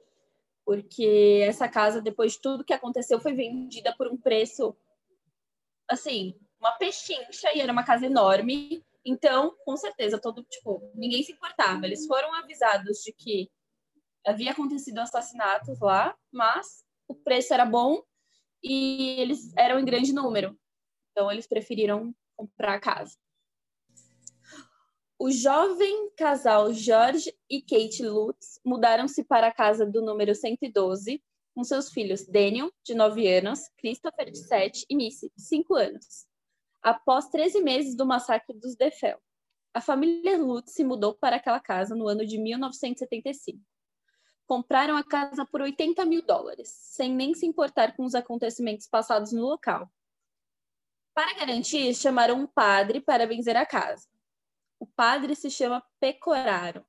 porque 0.65 1.41
essa 1.43 1.67
casa, 1.67 2.01
depois 2.01 2.33
de 2.33 2.41
tudo 2.41 2.63
que 2.63 2.73
aconteceu, 2.73 3.19
foi 3.19 3.33
vendida 3.33 3.95
por 3.97 4.07
um 4.07 4.17
preço 4.17 4.75
assim, 5.89 6.35
uma 6.59 6.73
pechincha 6.73 7.51
e 7.55 7.61
era 7.61 7.71
uma 7.71 7.83
casa 7.83 8.05
enorme. 8.05 8.85
Então, 9.03 9.55
com 9.65 9.75
certeza, 9.75 10.19
todo 10.19 10.43
tipo, 10.43 10.91
ninguém 10.93 11.23
se 11.23 11.31
importava. 11.31 11.85
Eles 11.85 12.05
foram 12.05 12.33
avisados 12.35 12.99
de 12.99 13.11
que 13.13 13.49
havia 14.25 14.51
acontecido 14.51 14.99
assassinatos 14.99 15.79
lá, 15.79 16.15
mas 16.31 16.83
o 17.07 17.15
preço 17.15 17.53
era 17.53 17.65
bom 17.65 18.03
e 18.63 19.19
eles 19.19 19.51
eram 19.57 19.79
em 19.79 19.85
grande 19.85 20.13
número. 20.13 20.57
Então, 21.11 21.31
eles 21.31 21.47
preferiram 21.47 22.13
comprar 22.37 22.75
a 22.75 22.79
casa. 22.79 23.15
O 25.17 25.29
jovem 25.29 26.11
casal 26.15 26.71
George 26.73 27.33
e 27.49 27.61
Kate 27.61 28.03
Lutz 28.03 28.59
mudaram-se 28.63 29.23
para 29.23 29.47
a 29.47 29.53
casa 29.53 29.85
do 29.85 30.01
número 30.01 30.33
112 30.33 31.21
com 31.53 31.63
seus 31.63 31.91
filhos 31.91 32.25
Daniel, 32.25 32.71
de 32.85 32.93
9 32.93 33.27
anos, 33.27 33.59
Christopher, 33.77 34.31
de 34.31 34.37
7 34.37 34.85
e 34.89 34.95
Missy, 34.95 35.29
de 35.35 35.41
5 35.41 35.75
anos. 35.75 36.25
Após 36.81 37.27
13 37.27 37.61
meses 37.61 37.95
do 37.95 38.05
massacre 38.05 38.57
dos 38.57 38.77
Defel, 38.77 39.19
a 39.73 39.81
família 39.81 40.37
Lutz 40.37 40.71
se 40.71 40.85
mudou 40.85 41.13
para 41.13 41.35
aquela 41.35 41.59
casa 41.59 41.93
no 41.95 42.07
ano 42.07 42.25
de 42.25 42.37
1975 42.37 43.59
compraram 44.49 44.97
a 44.97 45.03
casa 45.03 45.45
por 45.45 45.61
80 45.61 46.03
mil 46.05 46.23
dólares, 46.23 46.69
sem 46.69 47.13
nem 47.13 47.35
se 47.35 47.45
importar 47.45 47.95
com 47.95 48.03
os 48.03 48.15
acontecimentos 48.15 48.87
passados 48.87 49.31
no 49.31 49.43
local. 49.43 49.87
Para 51.13 51.35
garantir, 51.35 51.93
chamaram 51.93 52.39
um 52.39 52.47
padre 52.47 52.99
para 52.99 53.27
benzer 53.27 53.55
a 53.55 53.63
casa. 53.63 54.07
O 54.79 54.87
padre 54.87 55.35
se 55.35 55.51
chama 55.51 55.85
Pecoraro. 55.99 56.83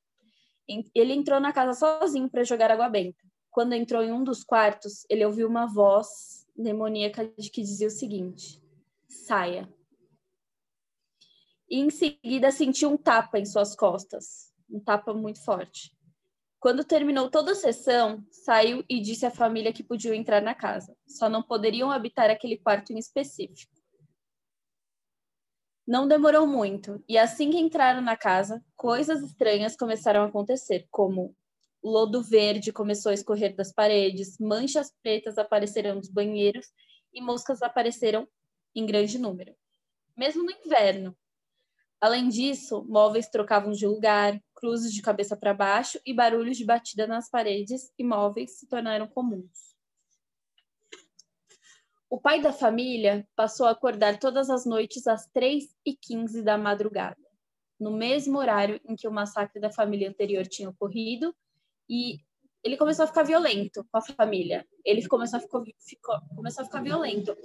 Ele 0.95 1.13
entrou 1.13 1.39
na 1.39 1.53
casa 1.53 1.75
sozinho 1.75 2.31
para 2.31 2.45
jogar 2.45 2.71
água 2.71 2.89
benta. 2.89 3.23
Quando 3.51 3.75
entrou 3.75 4.03
em 4.03 4.11
um 4.11 4.25
dos 4.25 4.43
quartos, 4.43 5.05
ele 5.11 5.27
ouviu 5.27 5.47
uma 5.47 5.67
voz 5.67 6.47
demoníaca 6.57 7.29
que 7.29 7.61
dizia 7.61 7.89
o 7.89 7.91
seguinte: 7.91 8.59
saia. 9.07 9.71
E 11.69 11.79
em 11.79 11.91
seguida 11.91 12.51
sentiu 12.51 12.91
um 12.91 12.97
tapa 12.97 13.39
em 13.39 13.45
suas 13.45 13.77
costas, 13.77 14.51
um 14.71 14.81
tapa 14.81 15.13
muito 15.13 15.45
forte. 15.45 15.95
Quando 16.61 16.85
terminou 16.85 17.31
toda 17.31 17.53
a 17.53 17.55
sessão, 17.55 18.23
saiu 18.31 18.85
e 18.87 19.01
disse 19.01 19.25
à 19.25 19.31
família 19.31 19.73
que 19.73 19.83
podiam 19.83 20.15
entrar 20.15 20.43
na 20.43 20.55
casa, 20.55 20.95
só 21.09 21.27
não 21.27 21.43
poderiam 21.43 21.91
habitar 21.91 22.29
aquele 22.29 22.59
quarto 22.59 22.93
em 22.93 22.99
específico. 22.99 23.73
Não 25.87 26.07
demorou 26.07 26.47
muito, 26.47 27.03
e 27.09 27.17
assim 27.17 27.51
que 27.51 27.59
entraram 27.59 28.03
na 28.03 28.15
casa, 28.15 28.63
coisas 28.77 29.23
estranhas 29.23 29.75
começaram 29.75 30.23
a 30.23 30.27
acontecer, 30.27 30.87
como 30.91 31.35
lodo 31.83 32.23
verde 32.23 32.73
começou 32.73 33.09
a 33.09 33.15
escorrer 33.15 33.57
das 33.57 33.73
paredes, 33.73 34.37
manchas 34.39 34.93
pretas 35.03 35.39
apareceram 35.39 35.95
nos 35.95 36.11
banheiros 36.11 36.67
e 37.11 37.23
moscas 37.23 37.63
apareceram 37.63 38.29
em 38.75 38.85
grande 38.85 39.19
número. 39.19 39.57
Mesmo 40.15 40.45
no 40.45 40.51
inverno, 40.51 41.17
Além 42.01 42.29
disso, 42.29 42.83
móveis 42.89 43.29
trocavam 43.29 43.73
de 43.73 43.87
lugar, 43.87 44.41
cruzes 44.55 44.93
de 44.93 45.03
cabeça 45.03 45.37
para 45.37 45.53
baixo 45.53 46.01
e 46.07 46.15
barulhos 46.15 46.57
de 46.57 46.65
batida 46.65 47.07
nas 47.07 47.29
paredes 47.29 47.93
e 47.99 48.03
móveis 48.03 48.59
se 48.59 48.67
tornaram 48.67 49.07
comuns. 49.07 49.77
O 52.09 52.19
pai 52.19 52.41
da 52.41 52.53
família 52.53 53.29
passou 53.37 53.67
a 53.67 53.71
acordar 53.71 54.19
todas 54.19 54.49
as 54.49 54.65
noites 54.65 55.07
às 55.07 55.29
3h15 55.29 56.43
da 56.43 56.57
madrugada, 56.57 57.21
no 57.79 57.93
mesmo 57.93 58.39
horário 58.39 58.81
em 58.89 58.97
que 58.97 59.07
o 59.07 59.13
massacre 59.13 59.61
da 59.61 59.71
família 59.71 60.09
anterior 60.09 60.47
tinha 60.47 60.71
ocorrido, 60.71 61.37
e 61.89 62.19
ele 62.65 62.77
começou 62.77 63.05
a 63.05 63.09
ficar 63.09 63.23
violento 63.23 63.87
com 63.91 63.99
a 63.99 64.03
família. 64.03 64.67
Ele 64.85 65.07
começou 65.07 65.37
a, 65.39 65.41
ficar, 65.41 65.63
ficou, 65.79 66.19
começou 66.35 66.63
a 66.63 66.65
ficar 66.65 66.83
violento. 66.83 67.37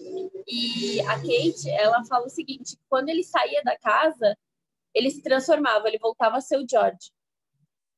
E 0.48 1.00
a 1.02 1.16
Kate, 1.16 1.70
ela 1.70 2.04
fala 2.06 2.26
o 2.26 2.30
seguinte: 2.30 2.78
quando 2.90 3.10
ele 3.10 3.24
saía 3.24 3.64
da 3.64 3.78
casa, 3.78 4.38
ele 4.96 5.12
se 5.12 5.22
transformava, 5.22 5.88
ele 5.90 6.00
voltava 6.00 6.38
a 6.38 6.42
ser 6.42 6.58
o 6.58 6.66
George. 6.68 7.12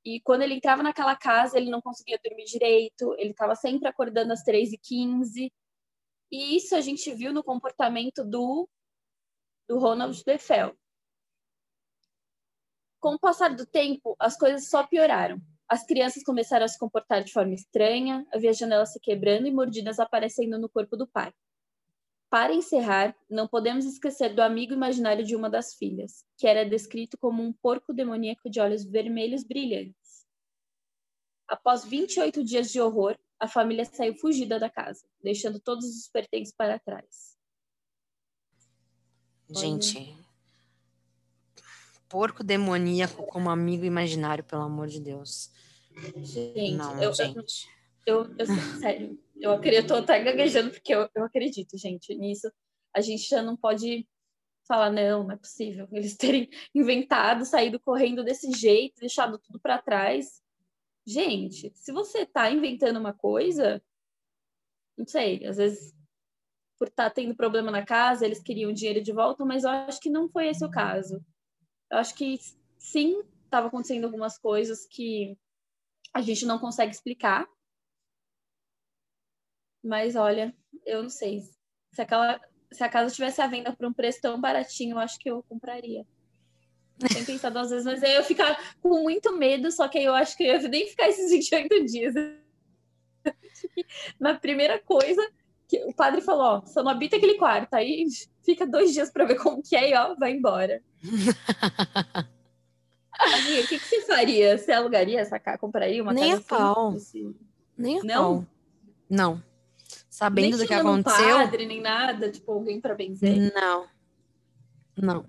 E 0.03 0.19
quando 0.21 0.41
ele 0.41 0.55
entrava 0.55 0.81
naquela 0.81 1.15
casa, 1.15 1.57
ele 1.57 1.69
não 1.69 1.81
conseguia 1.81 2.19
dormir 2.23 2.45
direito, 2.45 3.13
ele 3.19 3.31
estava 3.31 3.55
sempre 3.55 3.87
acordando 3.87 4.33
às 4.33 4.43
3h15. 4.43 5.51
E 6.31 6.55
isso 6.57 6.75
a 6.75 6.81
gente 6.81 7.13
viu 7.13 7.31
no 7.31 7.43
comportamento 7.43 8.23
do, 8.25 8.67
do 9.69 9.77
Ronald 9.77 10.23
DeFell. 10.25 10.75
Com 12.99 13.13
o 13.13 13.19
passar 13.19 13.55
do 13.55 13.65
tempo, 13.65 14.15
as 14.17 14.35
coisas 14.35 14.67
só 14.69 14.85
pioraram. 14.87 15.39
As 15.69 15.85
crianças 15.85 16.23
começaram 16.23 16.65
a 16.65 16.69
se 16.69 16.79
comportar 16.79 17.23
de 17.23 17.31
forma 17.31 17.53
estranha, 17.53 18.25
havia 18.33 18.53
janelas 18.53 18.93
se 18.93 18.99
quebrando 18.99 19.47
e 19.47 19.51
mordidas 19.51 19.99
aparecendo 19.99 20.57
no 20.57 20.69
corpo 20.69 20.95
do 20.95 21.05
pai. 21.05 21.31
Para 22.29 22.53
encerrar, 22.53 23.15
não 23.29 23.47
podemos 23.47 23.85
esquecer 23.85 24.35
do 24.35 24.41
amigo 24.41 24.73
imaginário 24.73 25.23
de 25.23 25.35
uma 25.35 25.49
das 25.49 25.75
filhas, 25.75 26.25
que 26.37 26.45
era 26.45 26.67
descrito 26.67 27.17
como 27.17 27.41
um 27.41 27.53
porco 27.53 27.93
demoníaco 27.93 28.49
de 28.49 28.59
olhos 28.59 28.83
vermelhos 28.83 29.43
brilhantes. 29.43 30.25
Após 31.47 31.85
28 31.85 32.43
dias 32.43 32.69
de 32.69 32.81
horror, 32.81 33.17
a 33.39 33.47
família 33.47 33.85
saiu 33.85 34.15
fugida 34.15 34.59
da 34.59 34.69
casa, 34.69 35.07
deixando 35.23 35.59
todos 35.59 35.85
os 35.85 36.09
pertences 36.09 36.53
para 36.53 36.79
trás. 36.79 37.37
Gente, 39.49 40.13
porco 42.09 42.43
demoníaco 42.43 43.25
como 43.27 43.49
amigo 43.49 43.85
imaginário, 43.85 44.43
pelo 44.43 44.63
amor 44.63 44.87
de 44.87 44.99
Deus. 44.99 45.49
Gente, 46.17 46.73
não, 46.73 47.01
eu, 47.01 47.13
gente. 47.13 47.69
Eu, 48.05 48.25
eu, 48.25 48.35
eu, 48.37 48.45
sério, 48.79 49.19
Eu, 49.39 49.61
eu 49.61 49.87
tô 49.87 49.95
até 49.95 50.23
gaguejando 50.23 50.71
porque 50.71 50.93
eu, 50.93 51.09
eu 51.15 51.23
acredito, 51.23 51.77
gente, 51.77 52.15
nisso. 52.15 52.51
A 52.95 53.01
gente 53.01 53.27
já 53.27 53.41
não 53.41 53.55
pode 53.55 54.07
falar, 54.67 54.91
não, 54.91 55.23
não 55.23 55.31
é 55.31 55.37
possível. 55.37 55.87
Eles 55.93 56.15
terem 56.15 56.49
inventado, 56.73 57.45
saído 57.45 57.79
correndo 57.79 58.23
desse 58.23 58.51
jeito, 58.51 58.99
deixado 58.99 59.37
tudo 59.39 59.59
para 59.59 59.81
trás. 59.81 60.41
Gente, 61.05 61.71
se 61.75 61.91
você 61.91 62.25
tá 62.25 62.51
inventando 62.51 62.99
uma 62.99 63.13
coisa, 63.13 63.81
não 64.97 65.07
sei, 65.07 65.45
às 65.45 65.57
vezes 65.57 65.95
por 66.77 66.89
estar 66.89 67.05
tá 67.05 67.09
tendo 67.09 67.35
problema 67.35 67.71
na 67.71 67.83
casa, 67.83 68.25
eles 68.25 68.41
queriam 68.41 68.71
dinheiro 68.71 69.01
de 69.01 69.11
volta, 69.11 69.43
mas 69.43 69.63
eu 69.63 69.69
acho 69.69 69.99
que 69.99 70.09
não 70.09 70.29
foi 70.29 70.49
esse 70.49 70.63
o 70.63 70.69
caso. 70.69 71.23
Eu 71.89 71.97
acho 71.97 72.13
que 72.13 72.37
sim, 72.77 73.23
estava 73.45 73.67
acontecendo 73.67 74.05
algumas 74.05 74.37
coisas 74.37 74.85
que 74.85 75.35
a 76.13 76.21
gente 76.21 76.45
não 76.45 76.59
consegue 76.59 76.91
explicar. 76.91 77.47
Mas 79.87 80.15
olha, 80.17 80.53
eu 80.85 81.01
não 81.01 81.09
sei. 81.09 81.41
Se, 81.93 82.01
aquela, 82.01 82.39
se 82.71 82.83
a 82.83 82.89
casa 82.89 83.15
tivesse 83.15 83.41
à 83.41 83.47
venda 83.47 83.73
por 83.73 83.87
um 83.87 83.93
preço 83.93 84.19
tão 84.21 84.39
baratinho, 84.39 84.95
eu 84.95 84.99
acho 84.99 85.17
que 85.17 85.29
eu 85.31 85.41
compraria. 85.47 86.05
Sem 87.11 87.23
pensar 87.23 87.51
duas 87.51 87.69
vezes, 87.69 87.85
mas 87.85 88.03
aí 88.03 88.15
eu 88.15 88.23
ficar 88.23 88.75
com 88.81 89.01
muito 89.01 89.31
medo, 89.37 89.71
só 89.71 89.87
que 89.87 89.97
aí 89.99 90.03
eu 90.05 90.13
acho 90.15 90.35
que 90.35 90.43
eu 90.43 90.59
ia 90.59 90.67
nem 90.67 90.87
ficar 90.87 91.07
esses 91.07 91.29
28 91.31 91.85
dias. 91.85 92.13
Na 94.19 94.33
primeira 94.37 94.77
coisa, 94.79 95.21
que 95.69 95.77
o 95.85 95.93
padre 95.93 96.21
falou, 96.21 96.43
ó, 96.43 96.65
só 96.65 96.83
não 96.83 96.91
habita 96.91 97.15
aquele 97.15 97.35
quarto, 97.35 97.73
aí 97.75 98.05
fica 98.43 98.65
dois 98.67 98.93
dias 98.93 99.09
para 99.11 99.25
ver 99.25 99.35
como 99.35 99.61
que 99.61 99.75
é 99.75 99.91
e 99.91 99.93
ó, 99.95 100.15
vai 100.15 100.31
embora. 100.33 100.81
Amiga, 103.19 103.61
o 103.63 103.67
que, 103.67 103.79
que 103.79 103.85
você 103.85 104.01
faria? 104.01 104.57
Você 104.57 104.71
alugaria 104.71 105.19
essa 105.21 105.39
casa? 105.39 105.57
Compraria 105.57 106.01
uma 106.03 106.13
Nem 106.13 106.31
casa 106.31 106.41
a 106.41 106.43
pau. 106.73 106.89
assim? 106.89 107.35
Nem 107.77 107.99
a 107.99 108.03
Não? 108.03 108.23
pau. 108.39 108.47
Não. 109.09 109.43
Sabendo 110.17 110.57
do 110.57 110.65
que 110.65 110.73
chamando 110.73 111.05
um 111.05 111.11
aconteceu, 111.11 111.37
padre, 111.37 111.67
nem 111.67 111.79
nada, 111.79 112.31
tipo, 112.31 112.51
alguém 112.51 112.81
para 112.81 112.95
benzer. 112.95 113.53
não. 113.53 113.85
Não. 114.97 115.25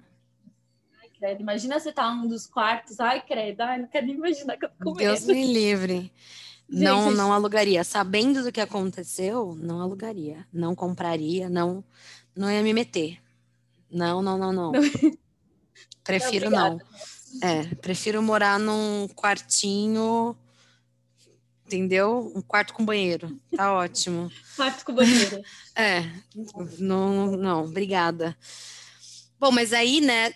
Ai, 0.99 1.11
credo. 1.11 1.42
Imagina 1.42 1.78
você 1.78 1.92
tá 1.92 2.11
num 2.14 2.26
dos 2.26 2.47
quartos. 2.47 2.99
Ai, 2.99 3.21
credo. 3.21 3.61
Ai, 3.61 3.83
não 3.83 3.87
quero 3.87 4.07
nem 4.07 4.14
imaginar 4.14 4.57
que 4.57 4.64
eu 4.64 4.71
tô 4.71 4.92
com 4.92 4.92
Deus 4.95 5.26
medo. 5.26 5.38
me 5.38 5.52
livre. 5.52 6.11
Gente, 6.71 6.83
não, 6.83 7.11
não 7.11 7.35
alugaria. 7.35 7.85
Sabendo 7.85 8.42
do 8.42 8.50
que 8.50 8.62
aconteceu, 8.62 9.54
não 9.61 9.83
alugaria. 9.83 10.47
Não 10.50 10.75
compraria, 10.75 11.50
não, 11.50 11.85
não 12.35 12.50
ia 12.50 12.62
me 12.62 12.73
meter. 12.73 13.18
Não, 13.90 14.23
não, 14.23 14.38
não, 14.38 14.54
não. 14.54 14.73
Prefiro 16.02 16.49
não. 16.49 16.76
obrigada. 16.76 16.90
É, 17.42 17.75
prefiro 17.75 18.23
morar 18.23 18.59
num 18.59 19.07
quartinho, 19.14 20.35
entendeu? 21.69 22.33
Um 22.35 22.41
quarto 22.41 22.73
com 22.73 22.85
banheiro. 22.85 23.39
Tá 23.55 23.73
ótimo. 23.77 24.31
Quarto 24.57 24.85
com 24.85 24.95
banheiro. 24.95 25.43
É, 25.81 26.11
não, 26.81 27.37
não, 27.37 27.65
obrigada. 27.65 28.37
Bom, 29.39 29.53
mas 29.53 29.73
aí, 29.73 30.01
né, 30.01 30.35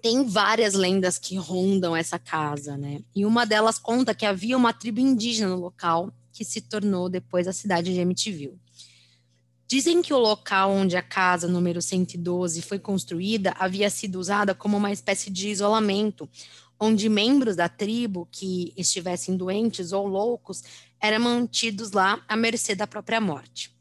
tem 0.00 0.24
várias 0.24 0.72
lendas 0.72 1.18
que 1.18 1.36
rondam 1.36 1.94
essa 1.94 2.18
casa, 2.18 2.78
né? 2.78 3.02
E 3.14 3.26
uma 3.26 3.44
delas 3.44 3.78
conta 3.78 4.14
que 4.14 4.24
havia 4.24 4.56
uma 4.56 4.72
tribo 4.72 5.00
indígena 5.00 5.50
no 5.50 5.60
local 5.60 6.10
que 6.32 6.46
se 6.46 6.62
tornou 6.62 7.10
depois 7.10 7.46
a 7.46 7.52
cidade 7.52 7.92
de 7.92 8.00
Amityville. 8.00 8.58
Dizem 9.68 10.00
que 10.00 10.14
o 10.14 10.18
local 10.18 10.70
onde 10.70 10.96
a 10.96 11.02
casa 11.02 11.48
número 11.48 11.82
112 11.82 12.62
foi 12.62 12.78
construída 12.78 13.52
havia 13.58 13.90
sido 13.90 14.20
usada 14.20 14.54
como 14.54 14.76
uma 14.76 14.92
espécie 14.92 15.28
de 15.28 15.48
isolamento, 15.48 16.28
onde 16.78 17.08
membros 17.08 17.56
da 17.56 17.68
tribo 17.68 18.28
que 18.30 18.72
estivessem 18.76 19.36
doentes 19.36 19.92
ou 19.92 20.06
loucos 20.06 20.62
eram 21.00 21.20
mantidos 21.20 21.92
lá 21.92 22.22
à 22.28 22.36
mercê 22.36 22.74
da 22.74 22.86
própria 22.86 23.20
morte. 23.20 23.74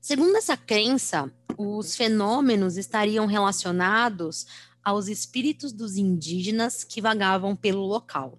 Segundo 0.00 0.36
essa 0.36 0.56
crença, 0.56 1.32
os 1.56 1.96
fenômenos 1.96 2.76
estariam 2.76 3.26
relacionados 3.26 4.46
aos 4.82 5.08
espíritos 5.08 5.72
dos 5.72 5.96
indígenas 5.96 6.84
que 6.84 7.00
vagavam 7.00 7.56
pelo 7.56 7.86
local. 7.86 8.38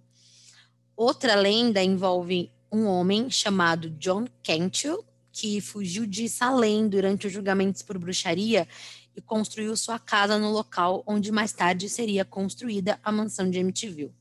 Outra 0.96 1.36
lenda 1.36 1.84
envolve 1.84 2.52
um 2.72 2.86
homem 2.86 3.30
chamado 3.30 3.89
John 3.89 4.26
Cantil, 4.43 5.04
que 5.32 5.60
fugiu 5.60 6.06
de 6.06 6.30
Salem 6.30 6.88
durante 6.88 7.28
os 7.28 7.34
julgamentos 7.34 7.82
por 7.82 7.98
bruxaria 7.98 8.67
e 9.15 9.21
construiu 9.21 9.75
sua 9.78 9.97
casa 9.97 10.38
no 10.38 10.51
local 10.51 11.04
onde 11.08 11.32
mais 11.32 11.54
tarde 11.54 11.89
seria 11.89 12.25
construída 12.25 12.99
a 13.04 13.12
mansão 13.12 13.49
de 13.49 13.60
Amityville. 13.60 14.13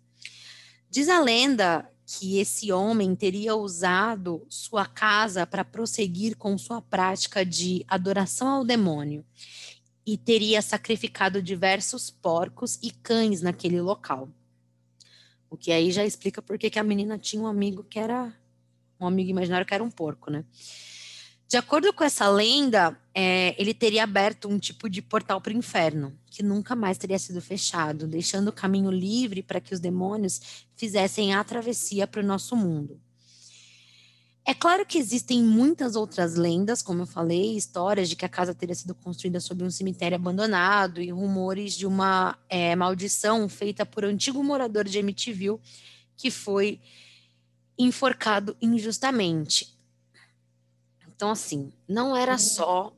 Diz 0.91 1.09
a 1.09 1.21
lenda 1.21 1.91
que 2.07 2.39
esse 2.39 2.71
homem 2.71 3.15
teria 3.17 3.57
usado 3.57 4.47
sua 4.49 4.87
casa 4.87 5.47
para 5.47 5.65
prosseguir 5.65 6.37
com 6.37 6.57
sua 6.59 6.81
prática 6.81 7.45
de 7.45 7.85
adoração 7.89 8.49
ao 8.49 8.65
demônio 8.65 9.25
e 10.07 10.19
teria 10.19 10.61
sacrificado 10.61 11.43
diversos 11.43 12.11
porcos 12.11 12.79
e 12.83 12.91
cães 12.91 13.41
naquele 13.41 13.81
local. 13.81 14.29
O 15.49 15.57
que 15.57 15.73
aí 15.73 15.91
já 15.91 16.05
explica 16.05 16.43
por 16.43 16.59
que 16.59 16.79
a 16.79 16.85
menina 16.85 17.19
tinha 17.19 17.43
um 17.43 17.47
amigo 17.47 17.83
que 17.83 17.99
era 17.99 18.35
um 19.01 19.07
amigo 19.07 19.31
imaginário 19.31 19.67
que 19.67 19.75
era 19.75 19.83
um 19.83 19.91
porco, 19.91 20.31
né? 20.31 20.45
De 21.49 21.57
acordo 21.57 21.93
com 21.93 22.05
essa 22.05 22.29
lenda, 22.29 22.99
é, 23.15 23.55
ele 23.57 23.73
teria 23.73 24.03
aberto 24.03 24.49
um 24.49 24.59
tipo 24.59 24.91
de 24.91 25.01
portal 25.01 25.41
para 25.41 25.53
o 25.53 25.57
inferno, 25.57 26.13
que 26.27 26.43
nunca 26.43 26.75
mais 26.75 26.99
teria 26.99 27.19
sido 27.19 27.41
fechado, 27.41 28.09
deixando 28.09 28.49
o 28.49 28.53
caminho 28.53 28.91
livre 28.91 29.41
para 29.41 29.61
que 29.61 29.73
os 29.73 29.79
demônios 29.79 30.67
fizessem 30.75 31.33
a 31.33 31.45
travessia 31.45 32.09
para 32.09 32.21
o 32.21 32.27
nosso 32.27 32.57
mundo. 32.57 33.01
É 34.45 34.53
claro 34.53 34.85
que 34.85 34.99
existem 34.99 35.43
muitas 35.43 35.97
outras 35.97 36.35
lendas, 36.35 36.83
como 36.83 37.03
eu 37.03 37.07
falei, 37.07 37.57
histórias 37.57 38.11
de 38.11 38.17
que 38.17 38.27
a 38.27 38.29
casa 38.29 38.53
teria 38.53 38.75
sido 38.75 38.95
construída 38.95 39.41
sobre 39.41 39.65
um 39.65 39.71
cemitério 39.71 40.17
abandonado 40.17 41.01
e 41.01 41.11
rumores 41.11 41.75
de 41.75 41.87
uma 41.87 42.37
é, 42.49 42.75
maldição 42.77 43.49
feita 43.49 43.87
por 43.87 44.05
um 44.05 44.09
antigo 44.09 44.43
morador 44.43 44.85
de 44.85 44.99
Amityville 44.99 45.61
que 46.17 46.31
foi 46.31 46.79
enforcado 47.79 48.55
injustamente. 48.61 49.75
Então, 51.09 51.31
assim, 51.31 51.73
não 51.89 52.15
era 52.15 52.37
só 52.37 52.93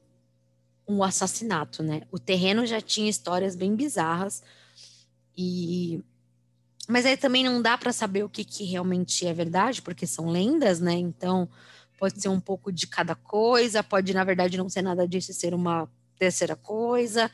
um 0.88 1.03
assassinato, 1.03 1.83
né? 1.83 2.03
O 2.11 2.18
terreno 2.18 2.64
já 2.66 2.81
tinha 2.81 3.11
histórias 3.11 3.57
bem 3.57 3.75
bizarras 3.75 4.42
e 5.37 6.03
mas 6.88 7.05
aí 7.05 7.16
também 7.16 7.42
não 7.42 7.61
dá 7.61 7.77
para 7.77 7.92
saber 7.92 8.22
o 8.22 8.29
que, 8.29 8.44
que 8.44 8.64
realmente 8.64 9.27
é 9.27 9.35
verdade, 9.35 9.83
porque 9.83 10.07
são 10.07 10.29
lendas, 10.29 10.79
né? 10.79 10.92
Então 10.92 11.49
pode 11.99 12.20
ser 12.20 12.29
um 12.29 12.38
pouco 12.38 12.70
de 12.70 12.87
cada 12.87 13.14
coisa, 13.14 13.83
pode 13.83 14.14
na 14.14 14.22
verdade 14.22 14.57
não 14.57 14.68
ser 14.68 14.83
nada 14.83 15.09
disso 15.09 15.33
ser 15.33 15.53
uma 15.53 15.88
terceira 16.16 16.55
coisa. 16.55 17.31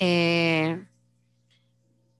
É... 0.00 0.78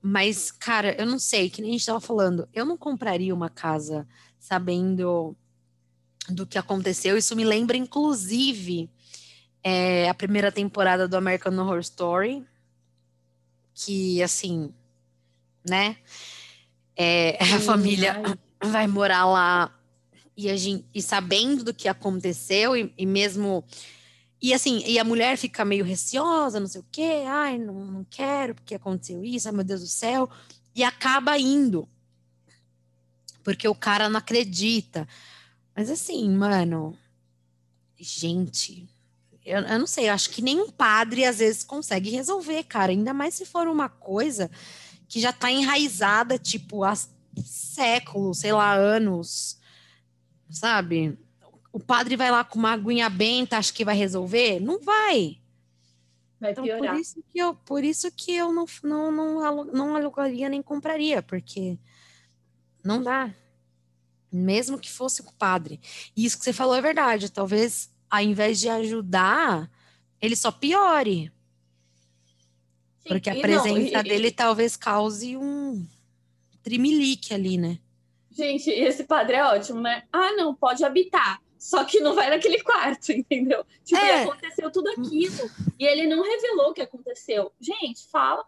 Mas, 0.03 0.51
cara, 0.51 1.01
eu 1.01 1.07
não 1.07 1.19
sei, 1.19 1.51
que 1.51 1.61
nem 1.61 1.71
a 1.71 1.73
gente 1.73 1.81
estava 1.81 2.01
falando, 2.01 2.49
eu 2.53 2.65
não 2.65 2.77
compraria 2.77 3.35
uma 3.35 3.51
casa 3.51 4.07
sabendo 4.39 5.37
do 6.29 6.47
que 6.47 6.59
aconteceu. 6.59 7.17
Isso 7.17 7.37
me 7.37 7.45
lembra, 7.45 7.77
inclusive, 7.77 8.91
é, 9.63 10.09
a 10.09 10.15
primeira 10.15 10.51
temporada 10.53 11.09
do 11.09 11.17
American 11.17 11.57
Horror 11.59 11.81
Story, 11.81 12.47
que, 13.75 14.23
assim, 14.23 14.73
né? 15.69 15.97
É, 16.97 17.39
a 17.55 17.61
família 17.61 18.21
ai. 18.25 18.39
vai 18.71 18.87
morar 18.87 19.25
lá 19.25 19.75
e, 20.39 20.49
a 20.49 20.57
gente, 20.57 20.85
e 20.95 21.03
sabendo 21.03 21.65
do 21.65 21.75
que 21.75 21.89
aconteceu, 21.89 22.77
e, 22.77 22.95
e 22.97 23.05
mesmo. 23.05 23.65
E 24.41 24.55
assim, 24.55 24.85
e 24.87 24.97
a 24.97 25.03
mulher 25.03 25.37
fica 25.37 25.65
meio 25.65 25.85
receosa, 25.85 26.61
não 26.61 26.69
sei 26.69 26.81
o 26.81 26.87
quê, 26.93 27.25
ai, 27.27 27.59
não, 27.59 27.75
não 27.75 28.05
quero, 28.05 28.55
porque 28.55 28.77
aconteceu 28.77 29.25
isso, 29.25 29.49
ai 29.49 29.55
meu 29.55 29.65
Deus 29.65 29.81
do 29.81 29.89
céu, 29.89 30.31
e 30.77 30.85
acaba 30.85 31.37
indo. 31.37 31.89
Porque 33.43 33.67
o 33.67 33.75
cara 33.75 34.09
não 34.09 34.19
acredita. 34.19 35.09
Mas 35.75 35.91
assim, 35.91 36.31
mano, 36.31 36.97
gente, 37.99 38.89
eu, 39.49 39.61
eu 39.63 39.79
não 39.79 39.87
sei, 39.87 40.09
eu 40.09 40.13
acho 40.15 40.31
que 40.31 40.43
nenhum 40.43 40.71
padre 40.71 41.25
às 41.25 41.39
vezes 41.39 41.65
consegue 41.65 42.11
resolver, 42.11 42.65
cara, 42.65 42.93
ainda 42.93 43.15
mais 43.15 43.35
se 43.35 43.47
for 43.47 43.67
uma 43.67 43.89
coisa 43.89 44.51
que 45.09 45.19
já 45.21 45.33
tá 45.33 45.51
enraizada, 45.51 46.39
tipo, 46.39 46.85
há 46.85 46.93
séculos, 47.45 48.39
sei 48.39 48.53
lá, 48.53 48.75
anos, 48.75 49.59
sabe? 50.51 51.19
O 51.73 51.81
padre 51.81 52.17
vai 52.17 52.31
lá 52.31 52.45
com 52.45 52.59
uma 52.59 52.73
aguinha 52.73 53.09
benta, 53.09 53.57
acha 53.57 53.73
que 53.73 53.85
vai 53.85 53.97
resolver? 53.97 54.61
Não 54.61 54.79
vai. 54.81 55.39
Vai 56.41 56.53
Então, 56.53 56.65
piorar. 56.65 56.93
por 56.93 57.01
isso 57.01 57.25
que 57.31 57.39
eu, 57.39 57.55
por 57.55 57.85
isso 57.85 58.11
que 58.13 58.33
eu 58.35 58.53
não, 58.53 58.67
não, 58.83 59.13
não, 59.13 59.65
não 59.65 59.97
alugaria 59.97 60.49
nem 60.49 60.63
compraria, 60.63 61.23
porque 61.23 61.79
não 62.85 63.03
dá. 63.03 63.35
Mesmo 64.31 64.79
que 64.79 64.91
fosse 64.91 65.23
com 65.23 65.31
o 65.31 65.35
padre. 65.35 65.81
E 66.15 66.25
isso 66.25 66.39
que 66.39 66.45
você 66.45 66.53
falou 66.53 66.75
é 66.75 66.83
verdade. 66.83 67.31
Talvez, 67.33 67.91
ao 68.11 68.21
invés 68.23 68.59
de 68.61 68.69
ajudar, 68.69 69.71
ele 70.21 70.37
só 70.37 70.51
piore. 70.51 71.33
Sim, 73.01 73.09
Porque 73.09 73.31
a 73.31 73.35
e 73.35 73.37
não, 73.37 73.43
presença 73.43 74.01
e- 74.01 74.03
dele 74.03 74.31
talvez 74.31 74.77
cause 74.77 75.37
um 75.37 75.87
trimelique 76.63 77.33
ali, 77.33 77.57
né? 77.57 77.79
Gente, 78.31 78.71
esse 78.71 79.05
padre 79.05 79.37
é 79.37 79.45
ótimo, 79.45 79.81
né? 79.81 80.05
Ah, 80.13 80.33
não, 80.33 80.55
pode 80.55 80.85
habitar. 80.85 81.41
Só 81.59 81.85
que 81.85 81.99
não 81.99 82.15
vai 82.15 82.31
naquele 82.31 82.63
quarto, 82.63 83.11
entendeu? 83.13 83.65
Tipo, 83.85 84.01
É. 84.01 84.23
aconteceu 84.23 84.71
tudo 84.71 84.89
aquilo. 84.91 85.51
E 85.79 85.85
ele 85.85 86.07
não 86.07 86.23
revelou 86.23 86.71
o 86.71 86.73
que 86.75 86.83
aconteceu. 86.83 87.53
Gente, 87.61 88.07
fala. 88.11 88.45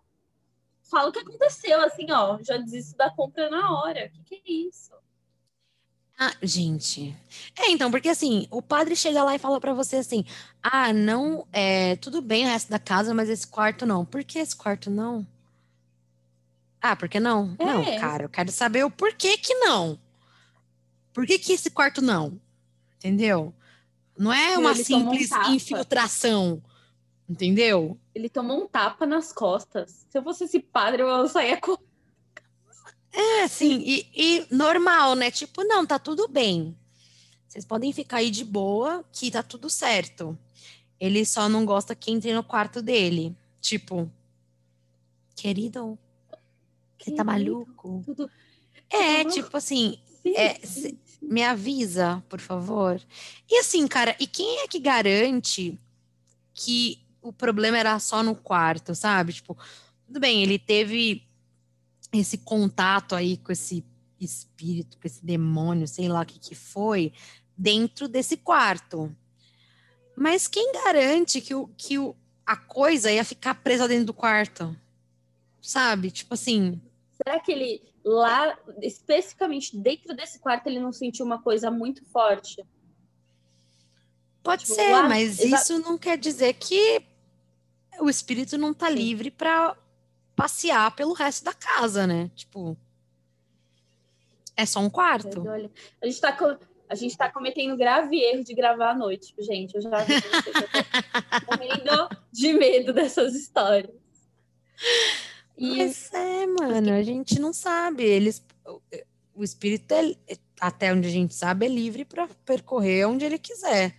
Fala 0.83 1.09
o 1.09 1.13
que 1.13 1.19
aconteceu, 1.19 1.81
assim, 1.81 2.07
ó. 2.11 2.39
Já 2.43 2.57
desisto 2.57 2.97
da 2.97 3.11
compra 3.11 3.49
na 3.51 3.73
hora. 3.81 4.13
O 4.21 4.25
que, 4.25 4.37
que 4.37 4.53
é 4.53 4.69
isso? 4.69 4.93
Ah, 6.23 6.35
gente. 6.43 7.17
É, 7.59 7.71
então, 7.71 7.91
porque 7.91 8.11
assim, 8.11 8.47
o 8.51 8.61
padre 8.61 8.95
chega 8.95 9.25
lá 9.25 9.35
e 9.35 9.39
fala 9.39 9.59
pra 9.59 9.73
você 9.73 9.97
assim: 9.97 10.23
ah, 10.63 10.93
não, 10.93 11.47
é, 11.51 11.97
tudo 11.97 12.21
bem 12.21 12.45
o 12.45 12.49
resto 12.49 12.71
da 12.71 12.79
casa, 12.79 13.15
mas 13.15 13.31
esse 13.31 13.47
quarto 13.47 13.87
não. 13.87 14.05
Por 14.05 14.23
que 14.23 14.39
esse 14.39 14.55
quarto 14.55 14.91
não? 14.91 15.27
Ah, 16.79 16.95
por 16.95 17.09
que 17.09 17.19
não? 17.19 17.57
É. 17.59 17.65
Não, 17.65 17.99
cara, 17.99 18.25
eu 18.25 18.29
quero 18.29 18.53
saber 18.53 18.85
o 18.85 18.91
porquê 18.91 19.39
que 19.39 19.55
não. 19.55 19.99
Por 21.15 21.27
que 21.27 21.39
que 21.39 21.55
esse 21.55 21.71
quarto 21.71 22.03
não? 22.03 22.39
Entendeu? 22.99 23.55
Não 24.17 24.31
é 24.31 24.59
uma 24.59 24.73
Ele 24.73 24.81
um 24.81 24.85
simples 24.85 25.31
tapa. 25.31 25.49
infiltração, 25.49 26.63
entendeu? 27.27 27.99
Ele 28.15 28.29
tomou 28.29 28.63
um 28.63 28.69
tapa 28.69 29.07
nas 29.07 29.33
costas. 29.33 30.05
Se 30.11 30.19
eu 30.19 30.23
fosse 30.23 30.45
esse 30.45 30.61
padre, 30.61 31.01
eu 31.01 31.27
saía 31.29 31.59
com. 31.59 31.79
É, 33.41 33.45
assim, 33.45 33.83
e, 33.87 34.07
e 34.15 34.47
normal, 34.55 35.15
né? 35.15 35.31
Tipo, 35.31 35.65
não, 35.65 35.87
tá 35.87 35.99
tudo 35.99 36.29
bem. 36.29 36.77
Vocês 37.49 37.65
podem 37.65 37.93
ficar 37.93 38.19
aí 38.19 38.31
de 38.31 38.45
boa, 38.45 39.05
que 39.13 39.31
tá 39.31 39.43
tudo 39.43 39.69
certo. 39.71 40.39
Ele 40.99 41.25
só 41.25 41.49
não 41.49 41.65
gosta 41.65 41.95
que 41.95 42.11
entre 42.11 42.33
no 42.35 42.45
quarto 42.45 42.83
dele. 42.83 43.35
Tipo, 43.61 44.11
querido, 45.35 45.99
você 46.99 47.13
tá 47.13 47.25
maluco? 47.25 48.03
Tudo. 48.05 48.31
É, 48.91 49.25
Tudo- 49.25 49.35
tipo 49.35 49.57
assim, 49.57 49.99
Sim, 50.23 50.35
É, 50.37 50.55
se- 50.67 50.99
me 51.23 51.43
avisa, 51.43 52.23
por 52.29 52.41
favor. 52.41 53.01
E 53.51 53.57
assim, 53.59 53.87
cara, 53.89 54.15
e 54.21 54.27
quem 54.27 54.59
é 54.61 54.69
que 54.69 54.79
garante 54.79 55.79
que 56.53 56.99
o 57.23 57.33
problema 57.33 57.79
era 57.79 57.99
só 57.99 58.23
no 58.23 58.35
quarto, 58.35 58.95
sabe? 58.95 59.33
Tipo, 59.33 59.57
tudo 60.07 60.21
bem, 60.21 60.43
ele 60.43 60.59
teve 60.59 61.23
esse 62.19 62.39
contato 62.39 63.15
aí 63.15 63.37
com 63.37 63.53
esse 63.53 63.85
espírito, 64.21 64.99
com 64.99 65.07
esse 65.07 65.25
demônio, 65.25 65.87
sei 65.87 66.09
lá 66.09 66.23
o 66.23 66.27
que 66.27 66.39
que 66.39 66.55
foi, 66.55 67.13
dentro 67.57 68.09
desse 68.09 68.37
quarto. 68.37 69.15
Mas 70.17 70.47
quem 70.49 70.73
garante 70.73 71.41
que, 71.41 71.55
o, 71.55 71.69
que 71.77 71.99
o, 71.99 72.15
a 72.45 72.57
coisa 72.57 73.11
ia 73.11 73.25
ficar 73.25 73.55
presa 73.55 73.87
dentro 73.89 74.07
do 74.07 74.15
quarto? 74.15 74.77
Sabe? 75.63 76.11
Tipo 76.11 76.35
assim, 76.35 76.81
Será 77.23 77.39
que 77.39 77.53
ele, 77.53 77.83
lá, 78.05 78.59
especificamente 78.83 79.77
dentro 79.77 80.15
desse 80.17 80.39
quarto, 80.39 80.67
ele 80.67 80.81
não 80.81 80.93
sentiu 80.93 81.25
uma 81.25 81.41
coisa 81.41 81.71
muito 81.71 82.05
forte? 82.07 82.65
Pode 84.43 84.63
Tipo, 84.65 84.75
ser, 84.75 84.91
lá- 84.93 85.09
mas 85.09 85.39
isso 85.39 85.79
não 85.79 85.99
quer 85.99 86.17
dizer 86.19 86.55
que 86.55 87.03
o 88.01 88.09
espírito 88.09 88.57
não 88.57 88.73
tá 88.73 88.89
Sim. 88.89 88.95
livre 88.95 89.31
para 89.31 89.77
passear 90.41 90.95
pelo 90.97 91.13
resto 91.13 91.45
da 91.45 91.53
casa, 91.53 92.07
né? 92.07 92.31
Tipo, 92.35 92.77
é 94.57 94.65
só 94.67 94.81
um 94.81 94.91
quarto. 94.91 95.47
Olha, 95.47 95.71
a 96.03 96.07
gente 96.07 96.21
tá, 96.21 96.33
co- 96.33 96.59
a 96.89 96.95
gente 96.95 97.17
tá 97.17 97.31
cometendo 97.31 97.77
grave 97.77 98.17
erro 98.19 98.43
de 98.45 98.55
gravar 98.55 98.91
à 98.91 98.95
noite, 98.95 99.29
tipo, 99.29 99.43
gente. 99.43 99.75
Eu 99.75 99.83
já 99.83 99.91
vi 100.05 100.15
morrendo 101.47 102.09
de 102.33 102.53
medo 102.53 102.93
dessas 102.93 103.35
histórias. 103.35 103.95
E 105.57 105.77
Mas 105.77 106.13
é, 106.13 106.47
mano, 106.47 106.93
a 106.95 107.03
gente 107.03 107.39
não 107.39 107.53
sabe. 107.53 108.03
Eles, 108.05 108.43
o- 108.67 108.81
o 109.35 109.45
espírito, 109.45 109.93
é, 109.93 110.15
até 110.61 110.93
onde 110.93 111.07
a 111.09 111.11
gente 111.11 111.35
sabe, 111.35 111.67
é 111.67 111.69
livre 111.69 112.05
para 112.05 112.27
percorrer 112.47 113.07
onde 113.07 113.25
ele 113.25 113.39
quiser. 113.39 113.95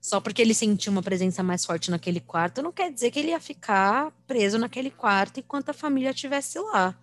Só 0.00 0.20
porque 0.20 0.40
ele 0.40 0.54
sentiu 0.54 0.92
uma 0.92 1.02
presença 1.02 1.42
mais 1.42 1.64
forte 1.64 1.90
naquele 1.90 2.20
quarto, 2.20 2.62
não 2.62 2.72
quer 2.72 2.90
dizer 2.90 3.10
que 3.10 3.18
ele 3.18 3.30
ia 3.30 3.40
ficar 3.40 4.10
preso 4.26 4.58
naquele 4.58 4.90
quarto 4.90 5.40
enquanto 5.40 5.68
a 5.68 5.74
família 5.74 6.10
estivesse 6.10 6.58
lá. 6.58 6.98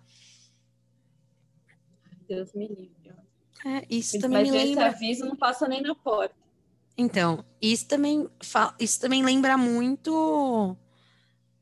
Deus 2.28 2.52
me 2.52 2.66
livre. 2.66 2.98
É, 3.64 3.84
isso 3.90 4.18
também 4.18 4.44
Mas 4.46 4.54
esse 4.54 4.66
lembra. 4.68 4.86
aviso 4.86 5.24
não 5.24 5.36
passa 5.36 5.66
nem 5.66 5.82
na 5.82 5.94
porta. 5.94 6.34
Então, 6.96 7.44
isso 7.62 7.86
também, 7.86 8.28
isso 8.78 9.00
também 9.00 9.24
lembra 9.24 9.56
muito 9.56 10.76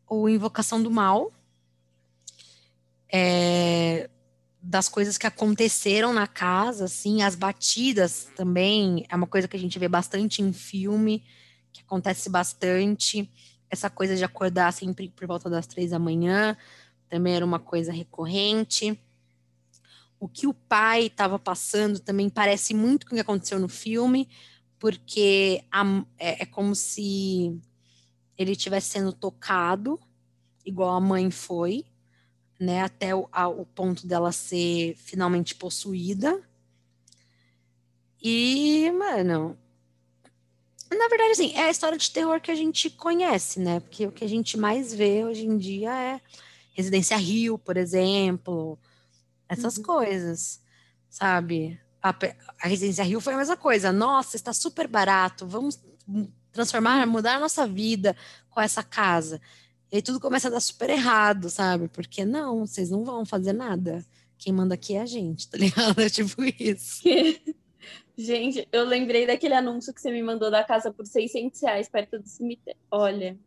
o 0.09 0.29
Invocação 0.29 0.83
do 0.83 0.91
Mal, 0.91 1.33
é, 3.13 4.09
das 4.69 4.89
coisas 4.89 5.17
que 5.17 5.27
aconteceram 5.27 6.13
na 6.13 6.27
casa, 6.27 6.87
assim, 6.87 7.23
as 7.23 7.37
batidas 7.37 8.29
também, 8.35 9.07
é 9.09 9.15
uma 9.15 9.27
coisa 9.27 9.47
que 9.47 9.57
a 9.57 9.61
gente 9.61 9.79
vê 9.79 9.89
bastante 9.89 10.43
em 10.43 10.53
filme, 10.53 11.25
que 11.73 11.83
acontece 11.83 12.29
bastante, 12.29 13.31
essa 13.71 13.89
coisa 13.89 14.17
de 14.17 14.25
acordar 14.25 14.73
sempre 14.73 15.09
por 15.09 15.25
volta 15.27 15.49
das 15.49 15.69
três 15.69 15.91
da 15.91 16.01
manhã, 16.01 16.57
também 17.09 17.35
era 17.37 17.45
uma 17.45 17.61
coisa 17.61 17.93
recorrente. 17.93 19.01
O 20.19 20.29
que 20.29 20.49
o 20.49 20.55
pai 20.55 21.07
estava 21.07 21.39
passando 21.39 22.01
também 22.01 22.29
parece 22.29 22.75
muito 22.75 23.07
com 23.07 23.13
o 23.13 23.15
que 23.15 23.21
aconteceu 23.21 23.61
no 23.61 23.69
filme, 23.69 24.29
porque 24.81 25.65
a- 25.71 26.05
é, 26.19 26.43
é 26.43 26.47
como 26.47 26.75
se 26.75 27.57
ele 28.37 28.53
estivesse 28.53 28.89
sendo 28.91 29.13
tocado, 29.13 30.01
igual 30.65 30.91
a 30.97 31.01
mãe 31.01 31.31
foi, 31.31 31.85
né, 32.59 32.83
até 32.83 33.15
o, 33.15 33.29
a- 33.33 33.49
o 33.49 33.65
ponto 33.67 34.07
dela 34.07 34.33
ser 34.33 34.95
finalmente 34.97 35.55
possuída. 35.55 36.41
E, 38.23 38.91
mano, 38.93 39.57
na 40.91 41.09
verdade, 41.09 41.33
assim, 41.33 41.53
é 41.55 41.65
a 41.65 41.71
história 41.71 41.99
de 41.99 42.11
terror 42.11 42.41
que 42.41 42.51
a 42.51 42.55
gente 42.55 42.89
conhece, 42.91 43.61
né? 43.61 43.81
Porque 43.81 44.07
o 44.07 44.13
que 44.13 44.25
a 44.25 44.29
gente 44.29 44.57
mais 44.57 44.95
vê 44.95 45.25
hoje 45.25 45.45
em 45.45 45.57
dia 45.59 45.93
é 45.95 46.21
Residência 46.73 47.17
Rio, 47.17 47.59
por 47.59 47.77
exemplo, 47.77 48.79
essas 49.49 49.77
Uhum. 49.77 49.83
coisas, 49.83 50.61
sabe? 51.11 51.79
A, 52.03 52.15
a 52.63 52.69
Residência 52.69 53.05
Rio 53.05 53.21
foi 53.21 53.35
a 53.35 53.39
mesma 53.39 53.57
coisa. 53.57 53.93
Nossa, 53.93 54.37
está 54.37 54.53
super 54.53 54.87
barato, 54.87 55.47
vamos 55.47 55.79
transformar, 56.53 57.07
mudar 57.07 57.37
a 57.37 57.41
nossa 57.41 57.67
vida 57.67 58.17
com 58.51 58.61
essa 58.61 58.83
casa. 58.83 59.41
E 59.91 59.97
aí 59.97 60.03
tudo 60.03 60.21
começa 60.21 60.49
a 60.49 60.51
dar 60.51 60.61
super 60.61 60.91
errado, 60.91 61.49
sabe? 61.49 61.89
Porque 61.89 62.25
não, 62.25 62.67
vocês 62.67 62.91
não 62.91 63.05
vão 63.05 63.25
fazer 63.25 63.53
nada. 63.53 64.05
Quem 64.39 64.53
manda 64.53 64.75
aqui 64.75 64.95
é 64.97 65.01
a 65.03 65.07
gente, 65.07 65.49
tá 65.49 65.57
ligado? 65.59 66.01
É 66.01 66.09
tipo 66.09 66.43
isso. 66.45 67.03
Gente, 68.19 68.67
eu 68.73 68.83
lembrei 68.85 69.27
daquele 69.27 69.53
anúncio 69.53 69.93
que 69.93 70.01
você 70.01 70.11
me 70.11 70.23
mandou 70.23 70.51
da 70.51 70.65
casa 70.65 70.91
por 70.91 71.07
600 71.07 71.61
reais 71.61 71.87
perto 71.87 72.19
do 72.19 72.27
cemitério. 72.27 72.81
Olha, 72.91 73.39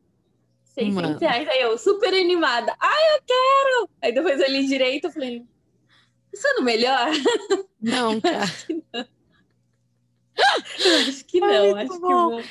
600 0.75 0.93
Mano. 0.93 1.17
reais. 1.17 1.47
Aí 1.49 1.61
eu, 1.61 1.75
super 1.75 2.13
animada. 2.13 2.75
Ai, 2.79 3.15
eu 3.15 3.21
quero! 3.25 3.89
Aí 3.99 4.13
depois 4.13 4.39
eu 4.39 4.47
li 4.47 4.67
direito 4.67 5.05
eu 5.05 5.11
falei, 5.11 5.43
isso 6.31 6.47
é 6.47 6.53
no 6.53 6.61
melhor? 6.61 7.09
Não, 7.81 8.21
cara. 8.21 8.43
Acho 11.07 11.25
que 11.25 11.43
Ai, 11.43 11.51
não, 11.51 11.75
muito 11.75 11.91
acho 11.91 11.93
que 11.93 12.07
bom. 12.07 12.43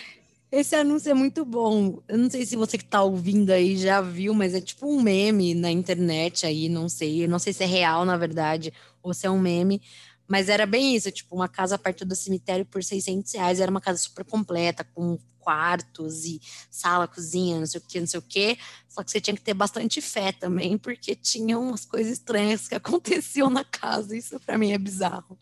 Esse 0.50 0.74
anúncio 0.74 1.10
é 1.10 1.14
muito 1.14 1.44
bom. 1.44 2.02
Eu 2.08 2.16
não 2.16 2.30
sei 2.30 2.46
se 2.46 2.56
você 2.56 2.78
que 2.78 2.84
tá 2.84 3.02
ouvindo 3.02 3.50
aí 3.50 3.76
já 3.76 4.00
viu, 4.00 4.32
mas 4.32 4.54
é 4.54 4.60
tipo 4.60 4.86
um 4.86 5.02
meme 5.02 5.54
na 5.54 5.70
internet 5.70 6.46
aí, 6.46 6.68
não 6.68 6.88
sei. 6.88 7.24
Eu 7.24 7.28
não 7.28 7.38
sei 7.38 7.52
se 7.52 7.64
é 7.64 7.66
real, 7.66 8.04
na 8.04 8.16
verdade, 8.16 8.72
ou 9.02 9.12
se 9.12 9.26
é 9.26 9.30
um 9.30 9.38
meme. 9.38 9.82
Mas 10.26 10.48
era 10.48 10.66
bem 10.66 10.94
isso, 10.94 11.10
tipo, 11.10 11.34
uma 11.34 11.48
casa 11.48 11.78
perto 11.78 12.04
do 12.04 12.14
cemitério 12.14 12.64
por 12.64 12.82
600 12.82 13.32
reais. 13.34 13.60
Era 13.60 13.70
uma 13.70 13.80
casa 13.80 13.98
super 13.98 14.24
completa, 14.24 14.84
com 14.84 15.18
quartos 15.38 16.24
e 16.24 16.40
sala, 16.70 17.08
cozinha, 17.08 17.58
não 17.58 17.66
sei 17.66 17.80
o 17.80 17.84
que, 17.86 18.00
não 18.00 18.06
sei 18.06 18.18
o 18.18 18.22
que. 18.22 18.58
Só 18.88 19.02
que 19.02 19.10
você 19.10 19.20
tinha 19.20 19.34
que 19.34 19.42
ter 19.42 19.54
bastante 19.54 20.00
fé 20.00 20.32
também, 20.32 20.76
porque 20.78 21.14
tinha 21.14 21.58
umas 21.58 21.84
coisas 21.84 22.14
estranhas 22.14 22.68
que 22.68 22.74
aconteciam 22.76 23.50
na 23.50 23.64
casa. 23.64 24.16
Isso 24.16 24.40
pra 24.40 24.56
mim 24.58 24.72
é 24.72 24.78
bizarro. 24.78 25.38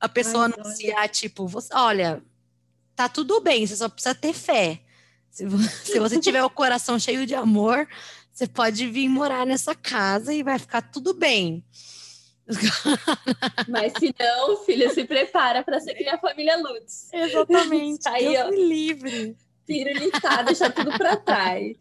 A 0.00 0.08
pessoa 0.08 0.46
Ai, 0.46 0.52
anunciar, 0.54 1.08
tipo, 1.08 1.46
você, 1.46 1.72
olha, 1.74 2.22
tá 2.94 3.08
tudo 3.08 3.40
bem, 3.40 3.66
você 3.66 3.76
só 3.76 3.88
precisa 3.88 4.14
ter 4.14 4.32
fé. 4.32 4.80
Se, 5.30 5.46
vo- 5.46 5.58
se 5.84 5.98
você 5.98 6.18
tiver 6.20 6.42
o 6.44 6.50
coração 6.50 6.98
cheio 6.98 7.26
de 7.26 7.34
amor, 7.34 7.88
você 8.32 8.46
pode 8.46 8.86
vir 8.88 9.08
morar 9.08 9.44
nessa 9.46 9.74
casa 9.74 10.32
e 10.32 10.42
vai 10.42 10.58
ficar 10.58 10.82
tudo 10.82 11.14
bem. 11.14 11.64
Mas 13.68 13.92
se 13.98 14.14
não, 14.18 14.56
filho, 14.64 14.90
se 14.92 15.04
prepara 15.04 15.62
para 15.62 15.78
nem 15.80 16.08
a 16.08 16.18
família 16.18 16.56
Lutz. 16.56 17.08
Exatamente. 17.12 18.06
Aí, 18.08 18.28
Deus 18.28 18.46
ó. 18.46 18.50
me 18.50 18.64
livre. 18.66 19.36
Pirulitado, 19.66 20.44
deixar 20.46 20.70
tudo 20.72 20.90
para 20.98 21.16
trás. 21.16 21.76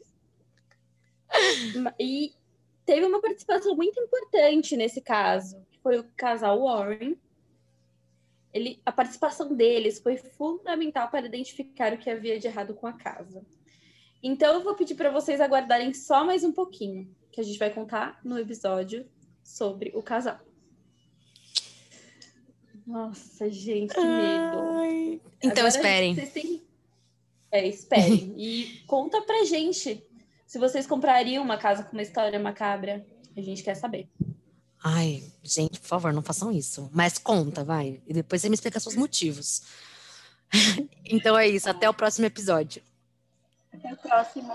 E 2.00 2.32
teve 2.86 3.06
uma 3.06 3.22
participação 3.22 3.76
muito 3.76 4.00
importante 4.00 4.78
nesse 4.78 5.02
caso, 5.02 5.58
que 5.72 5.80
foi 5.82 6.00
o 6.00 6.06
casal 6.16 6.64
Warren. 6.64 7.18
Ele, 8.54 8.80
a 8.86 8.92
participação 8.92 9.56
deles 9.56 10.00
foi 10.00 10.18
fundamental 10.18 11.10
para 11.10 11.26
identificar 11.26 11.92
o 11.94 11.98
que 11.98 12.10
havia 12.10 12.40
de 12.40 12.48
errado 12.48 12.74
com 12.76 12.86
a 12.86 12.94
casa. 12.94 13.44
Então 14.22 14.54
eu 14.54 14.64
vou 14.64 14.76
pedir 14.76 14.96
para 14.96 15.12
vocês 15.12 15.42
aguardarem 15.42 15.94
só 15.94 16.24
mais 16.24 16.44
um 16.44 16.52
pouquinho, 16.52 17.14
que 17.32 17.42
a 17.42 17.44
gente 17.44 17.58
vai 17.58 17.72
contar 17.72 18.20
no 18.24 18.38
episódio 18.38 19.10
sobre 19.44 19.92
o 19.96 20.04
casal. 20.04 20.40
Nossa, 22.86 23.50
gente, 23.50 23.94
que 23.94 24.02
medo. 24.02 24.60
Ai. 24.78 25.22
Então 25.42 25.66
Agora, 25.66 25.68
esperem. 25.68 26.16
Vocês 26.16 26.32
têm... 26.32 26.64
É, 27.52 27.68
esperem. 27.68 28.34
e 28.38 28.84
conta 28.88 29.22
pra 29.22 29.46
gente 29.46 30.06
se 30.46 30.60
vocês 30.60 30.86
comprariam 30.86 31.44
uma 31.44 31.58
casa 31.58 31.84
com 31.84 31.94
uma 31.94 32.02
história 32.02 32.40
macabra. 32.40 33.06
A 33.36 33.42
gente 33.42 33.64
quer 33.64 33.76
saber. 33.76 34.08
Ai, 34.84 35.24
gente, 35.42 35.80
por 35.80 35.88
favor, 35.88 36.12
não 36.12 36.22
façam 36.22 36.52
isso. 36.52 36.90
Mas 36.94 37.18
conta, 37.18 37.64
vai. 37.64 38.02
E 38.06 38.14
depois 38.14 38.42
você 38.42 38.50
me 38.50 38.56
explica 38.56 38.82
seus 38.82 38.96
motivos. 38.96 39.64
então 41.06 41.38
é 41.38 41.48
isso. 41.48 41.70
Até 41.70 41.90
o 41.90 41.94
próximo 41.94 42.26
episódio. 42.26 42.84
Até 43.74 43.94
o 43.94 43.98
próximo. 43.98 44.54